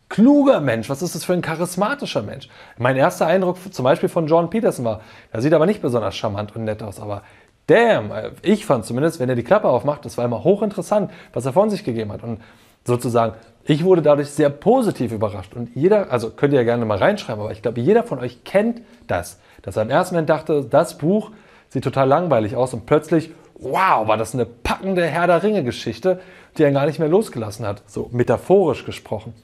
kluger 0.09 0.61
Mensch? 0.61 0.91
Was 0.91 1.01
ist 1.01 1.15
das 1.15 1.25
für 1.25 1.33
ein 1.33 1.41
charismatischer 1.41 2.23
Mensch? 2.23 2.49
Mein 2.77 2.97
erster 2.97 3.27
Eindruck 3.27 3.57
zum 3.73 3.85
Beispiel 3.85 4.11
von 4.11 4.27
John 4.27 4.51
Peterson 4.51 4.85
war, 4.85 5.01
er 5.31 5.41
sieht 5.41 5.55
aber 5.55 5.67
nicht 5.67 5.81
besonders 5.81 6.15
charmant 6.15 6.55
und 6.55 6.65
nett 6.65 6.83
aus, 6.83 7.01
aber 7.01 7.23
damn, 7.67 8.13
ich 8.43 8.67
fand 8.67 8.85
zumindest, 8.85 9.21
wenn 9.21 9.29
er 9.29 9.37
die 9.37 9.43
Klappe 9.43 9.69
aufmacht, 9.69 10.05
das 10.05 10.19
war 10.19 10.25
immer 10.27 10.45
hochinteressant, 10.45 11.11
was 11.33 11.47
er 11.47 11.55
von 11.55 11.71
sich 11.71 11.85
gegeben 11.85 12.13
hat. 12.13 12.23
Und 12.23 12.41
sozusagen, 12.85 13.35
ich 13.65 13.85
wurde 13.85 14.03
dadurch 14.03 14.31
sehr 14.31 14.51
positiv 14.51 15.13
überrascht. 15.13 15.55
Und 15.55 15.75
jeder, 15.75 16.11
also 16.11 16.31
könnt 16.31 16.53
ihr 16.53 16.59
ja 16.59 16.65
gerne 16.65 16.85
mal 16.85 16.99
reinschreiben, 16.99 17.43
aber 17.43 17.53
ich 17.53 17.63
glaube, 17.63 17.81
jeder 17.81 18.03
von 18.03 18.19
euch 18.19 18.45
kennt 18.45 18.83
das, 19.07 19.41
Dass 19.63 19.77
er 19.77 19.83
im 19.83 19.91
ersten 19.91 20.15
Moment 20.15 20.31
dachte, 20.31 20.65
das 20.65 20.99
Buch 20.99 21.31
sieht 21.69 21.85
total 21.85 22.09
langweilig 22.09 22.57
aus 22.57 22.75
und 22.75 22.87
plötzlich, 22.87 23.31
wow, 23.55 24.07
war 24.07 24.17
das 24.17 24.35
eine 24.35 24.45
packende 24.45 25.07
Herr 25.07 25.27
der 25.27 25.43
Ringe-Geschichte, 25.43 26.21
die 26.59 26.65
er 26.65 26.73
gar 26.73 26.87
nicht 26.87 26.99
mehr 26.99 27.09
losgelassen 27.09 27.67
hat, 27.67 27.83
so 27.87 28.09
metaphorisch 28.13 28.85
gesprochen. 28.85 29.35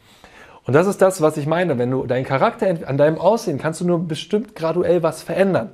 Und 0.65 0.75
das 0.75 0.87
ist 0.87 1.01
das, 1.01 1.23
was 1.23 1.39
ich 1.39 1.47
meine. 1.47 1.79
Wenn 1.79 1.91
du 1.91 2.05
deinen 2.05 2.27
Charakter 2.27 2.67
an 2.87 2.99
deinem 2.99 3.19
Aussehen 3.19 3.57
kannst 3.57 3.81
du 3.81 3.87
nur 3.87 4.07
bestimmt 4.07 4.55
graduell 4.55 5.03
was 5.03 5.23
verändern. 5.23 5.71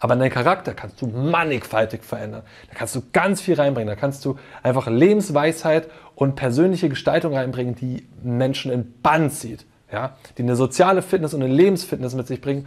Aber 0.00 0.14
an 0.14 0.18
deinen 0.18 0.32
Charakter 0.32 0.74
kannst 0.74 1.00
du 1.00 1.06
mannigfaltig 1.06 2.02
verändern. 2.02 2.42
Da 2.70 2.74
kannst 2.74 2.96
du 2.96 3.02
ganz 3.12 3.40
viel 3.40 3.54
reinbringen. 3.54 3.88
Da 3.88 3.94
kannst 3.94 4.24
du 4.24 4.36
einfach 4.64 4.88
Lebensweisheit 4.88 5.88
und 6.16 6.34
persönliche 6.34 6.88
Gestaltung 6.88 7.34
reinbringen, 7.34 7.76
die 7.76 8.08
Menschen 8.22 8.72
in 8.72 9.00
Bann 9.00 9.30
zieht. 9.30 9.64
Ja? 9.92 10.16
Die 10.36 10.42
eine 10.42 10.56
soziale 10.56 11.02
Fitness 11.02 11.34
und 11.34 11.42
eine 11.42 11.52
Lebensfitness 11.52 12.14
mit 12.14 12.26
sich 12.26 12.40
bringen, 12.40 12.66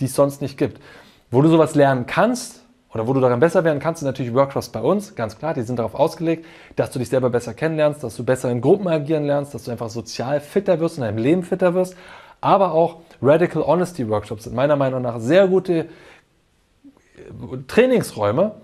die 0.00 0.06
es 0.06 0.14
sonst 0.14 0.42
nicht 0.42 0.58
gibt. 0.58 0.80
Wo 1.30 1.42
du 1.42 1.48
sowas 1.48 1.74
lernen 1.74 2.06
kannst, 2.06 2.62
oder 2.92 3.06
wo 3.06 3.14
du 3.14 3.20
daran 3.20 3.40
besser 3.40 3.64
werden 3.64 3.78
kannst, 3.78 4.00
sind 4.00 4.06
natürlich 4.06 4.34
Workshops 4.34 4.68
bei 4.68 4.80
uns, 4.80 5.14
ganz 5.14 5.38
klar, 5.38 5.54
die 5.54 5.62
sind 5.62 5.78
darauf 5.78 5.94
ausgelegt, 5.94 6.44
dass 6.76 6.90
du 6.90 6.98
dich 6.98 7.08
selber 7.08 7.30
besser 7.30 7.54
kennenlernst, 7.54 8.04
dass 8.04 8.16
du 8.16 8.24
besser 8.24 8.50
in 8.50 8.60
Gruppen 8.60 8.86
agieren 8.86 9.24
lernst, 9.24 9.54
dass 9.54 9.64
du 9.64 9.70
einfach 9.70 9.88
sozial 9.88 10.40
fitter 10.40 10.78
wirst, 10.78 10.98
in 10.98 11.04
deinem 11.04 11.18
Leben 11.18 11.42
fitter 11.42 11.72
wirst. 11.72 11.96
Aber 12.42 12.72
auch 12.72 13.00
Radical 13.22 13.62
Honesty 13.62 14.08
Workshops 14.08 14.44
sind 14.44 14.54
meiner 14.54 14.76
Meinung 14.76 15.00
nach 15.00 15.20
sehr 15.20 15.48
gute 15.48 15.86
Trainingsräume, 17.66 18.56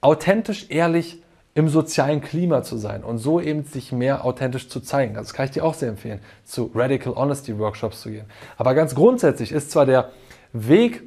authentisch, 0.00 0.70
ehrlich 0.70 1.22
im 1.54 1.68
sozialen 1.68 2.20
Klima 2.20 2.62
zu 2.62 2.76
sein 2.76 3.02
und 3.02 3.18
so 3.18 3.40
eben 3.40 3.64
sich 3.64 3.90
mehr 3.90 4.24
authentisch 4.24 4.68
zu 4.68 4.80
zeigen. 4.80 5.14
Das 5.14 5.32
kann 5.32 5.46
ich 5.46 5.52
dir 5.52 5.64
auch 5.64 5.74
sehr 5.74 5.88
empfehlen, 5.88 6.20
zu 6.44 6.70
Radical 6.74 7.14
Honesty 7.14 7.58
Workshops 7.58 8.02
zu 8.02 8.10
gehen. 8.10 8.26
Aber 8.58 8.74
ganz 8.74 8.94
grundsätzlich 8.94 9.52
ist 9.52 9.70
zwar 9.70 9.86
der 9.86 10.10
Weg 10.56 11.02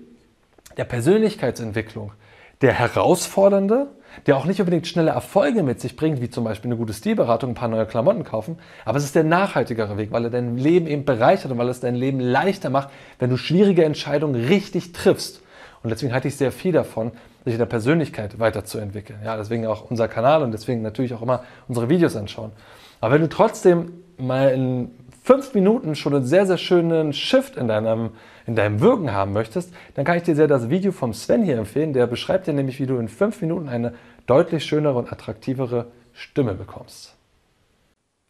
der 0.77 0.85
Persönlichkeitsentwicklung 0.85 2.13
der 2.61 2.73
herausfordernde, 2.73 3.87
der 4.25 4.35
auch 4.35 4.45
nicht 4.45 4.59
unbedingt 4.59 4.87
schnelle 4.87 5.11
Erfolge 5.11 5.63
mit 5.63 5.79
sich 5.79 5.95
bringt, 5.95 6.19
wie 6.21 6.29
zum 6.29 6.43
Beispiel 6.43 6.69
eine 6.69 6.77
gute 6.77 6.93
Stilberatung, 6.93 7.51
ein 7.51 7.55
paar 7.55 7.69
neue 7.69 7.85
Klamotten 7.85 8.23
kaufen, 8.23 8.57
aber 8.83 8.97
es 8.97 9.05
ist 9.05 9.15
der 9.15 9.23
nachhaltigere 9.23 9.97
Weg, 9.97 10.11
weil 10.11 10.25
er 10.25 10.29
dein 10.29 10.57
Leben 10.57 10.87
eben 10.87 11.05
bereichert 11.05 11.51
und 11.51 11.57
weil 11.57 11.69
es 11.69 11.79
dein 11.79 11.95
Leben 11.95 12.19
leichter 12.19 12.69
macht, 12.69 12.89
wenn 13.19 13.29
du 13.29 13.37
schwierige 13.37 13.85
Entscheidungen 13.85 14.35
richtig 14.47 14.91
triffst. 14.91 15.41
Und 15.83 15.89
deswegen 15.89 16.11
halte 16.11 16.27
ich 16.27 16.35
sehr 16.35 16.51
viel 16.51 16.73
davon, 16.73 17.11
sich 17.45 17.53
in 17.53 17.59
der 17.59 17.65
Persönlichkeit 17.65 18.39
weiterzuentwickeln. 18.39 19.19
Ja, 19.23 19.37
deswegen 19.37 19.65
auch 19.65 19.89
unser 19.89 20.09
Kanal 20.09 20.43
und 20.43 20.51
deswegen 20.51 20.81
natürlich 20.81 21.13
auch 21.13 21.21
immer 21.21 21.43
unsere 21.69 21.87
Videos 21.87 22.17
anschauen. 22.17 22.51
Aber 22.99 23.13
wenn 23.13 23.21
du 23.21 23.29
trotzdem 23.29 23.93
mal 24.17 24.49
in 24.49 24.91
fünf 25.29 25.53
Minuten 25.53 25.93
schon 25.93 26.15
einen 26.15 26.25
sehr, 26.25 26.47
sehr 26.47 26.57
schönen 26.57 27.13
Shift 27.13 27.55
in 27.55 27.67
deinem, 27.67 28.09
in 28.47 28.55
deinem 28.55 28.79
Wirken 28.79 29.13
haben 29.13 29.31
möchtest, 29.31 29.71
dann 29.93 30.03
kann 30.03 30.17
ich 30.17 30.23
dir 30.23 30.35
sehr 30.35 30.47
das 30.47 30.71
Video 30.71 30.91
vom 30.91 31.13
Sven 31.13 31.43
hier 31.43 31.59
empfehlen. 31.59 31.93
Der 31.93 32.07
beschreibt 32.07 32.47
dir 32.47 32.53
nämlich, 32.53 32.79
wie 32.79 32.87
du 32.87 32.97
in 32.97 33.07
fünf 33.07 33.39
Minuten 33.39 33.69
eine 33.69 33.93
deutlich 34.25 34.65
schönere 34.65 34.97
und 34.97 35.11
attraktivere 35.11 35.91
Stimme 36.13 36.55
bekommst. 36.55 37.13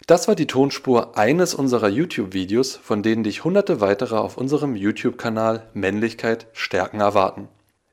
Das 0.07 0.27
war 0.27 0.35
die 0.35 0.45
Tonspur 0.45 1.17
eines 1.17 1.53
unserer 1.53 1.87
YouTube-Videos, 1.87 2.75
von 2.75 3.01
denen 3.01 3.23
dich 3.23 3.45
hunderte 3.45 3.79
weitere 3.79 4.17
auf 4.17 4.35
unserem 4.35 4.75
YouTube-Kanal 4.75 5.69
Männlichkeit 5.73 6.47
stärken 6.51 6.99
erwarten. 6.99 7.47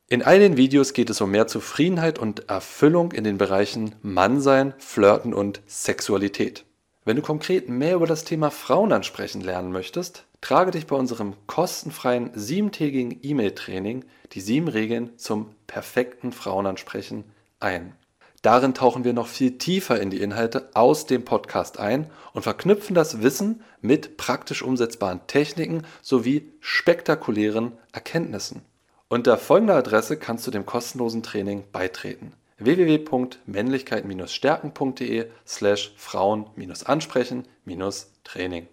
In 0.08 0.24
all 0.24 0.40
den 0.40 0.56
Videos 0.56 0.94
geht 0.94 1.10
es 1.10 1.20
um 1.20 1.30
mehr 1.30 1.46
Zufriedenheit 1.46 2.18
und 2.18 2.48
Erfüllung 2.48 3.12
in 3.12 3.22
den 3.22 3.38
Bereichen 3.38 3.94
Mannsein, 4.02 4.74
Flirten 4.78 5.32
und 5.32 5.60
Sexualität. 5.68 6.65
Wenn 7.06 7.14
du 7.14 7.22
konkret 7.22 7.68
mehr 7.68 7.94
über 7.94 8.08
das 8.08 8.24
Thema 8.24 8.50
Frauen 8.50 8.92
ansprechen 8.92 9.40
lernen 9.40 9.70
möchtest, 9.70 10.24
trage 10.40 10.72
dich 10.72 10.88
bei 10.88 10.96
unserem 10.96 11.34
kostenfreien 11.46 12.32
siebentägigen 12.34 13.20
E-Mail-Training 13.22 14.04
die 14.32 14.40
sieben 14.40 14.66
Regeln 14.66 15.16
zum 15.16 15.54
perfekten 15.68 16.32
Frauenansprechen 16.32 17.22
ein. 17.60 17.94
Darin 18.42 18.74
tauchen 18.74 19.04
wir 19.04 19.12
noch 19.12 19.28
viel 19.28 19.56
tiefer 19.56 20.00
in 20.00 20.10
die 20.10 20.20
Inhalte 20.20 20.68
aus 20.74 21.06
dem 21.06 21.24
Podcast 21.24 21.78
ein 21.78 22.10
und 22.32 22.42
verknüpfen 22.42 22.96
das 22.96 23.22
Wissen 23.22 23.62
mit 23.80 24.16
praktisch 24.16 24.62
umsetzbaren 24.62 25.20
Techniken 25.28 25.84
sowie 26.02 26.50
spektakulären 26.58 27.78
Erkenntnissen. 27.92 28.62
Unter 29.06 29.38
folgender 29.38 29.76
Adresse 29.76 30.16
kannst 30.16 30.44
du 30.48 30.50
dem 30.50 30.66
kostenlosen 30.66 31.22
Training 31.22 31.62
beitreten 31.70 32.32
www.männlichkeit-stärken.de 32.58 35.26
slash 35.46 35.94
Frauen-ansprechen-training. 35.96 38.68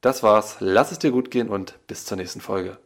Das 0.00 0.22
war's, 0.22 0.56
lass 0.60 0.92
es 0.92 0.98
dir 0.98 1.10
gut 1.10 1.30
gehen 1.30 1.48
und 1.48 1.78
bis 1.86 2.04
zur 2.04 2.16
nächsten 2.16 2.40
Folge. 2.40 2.78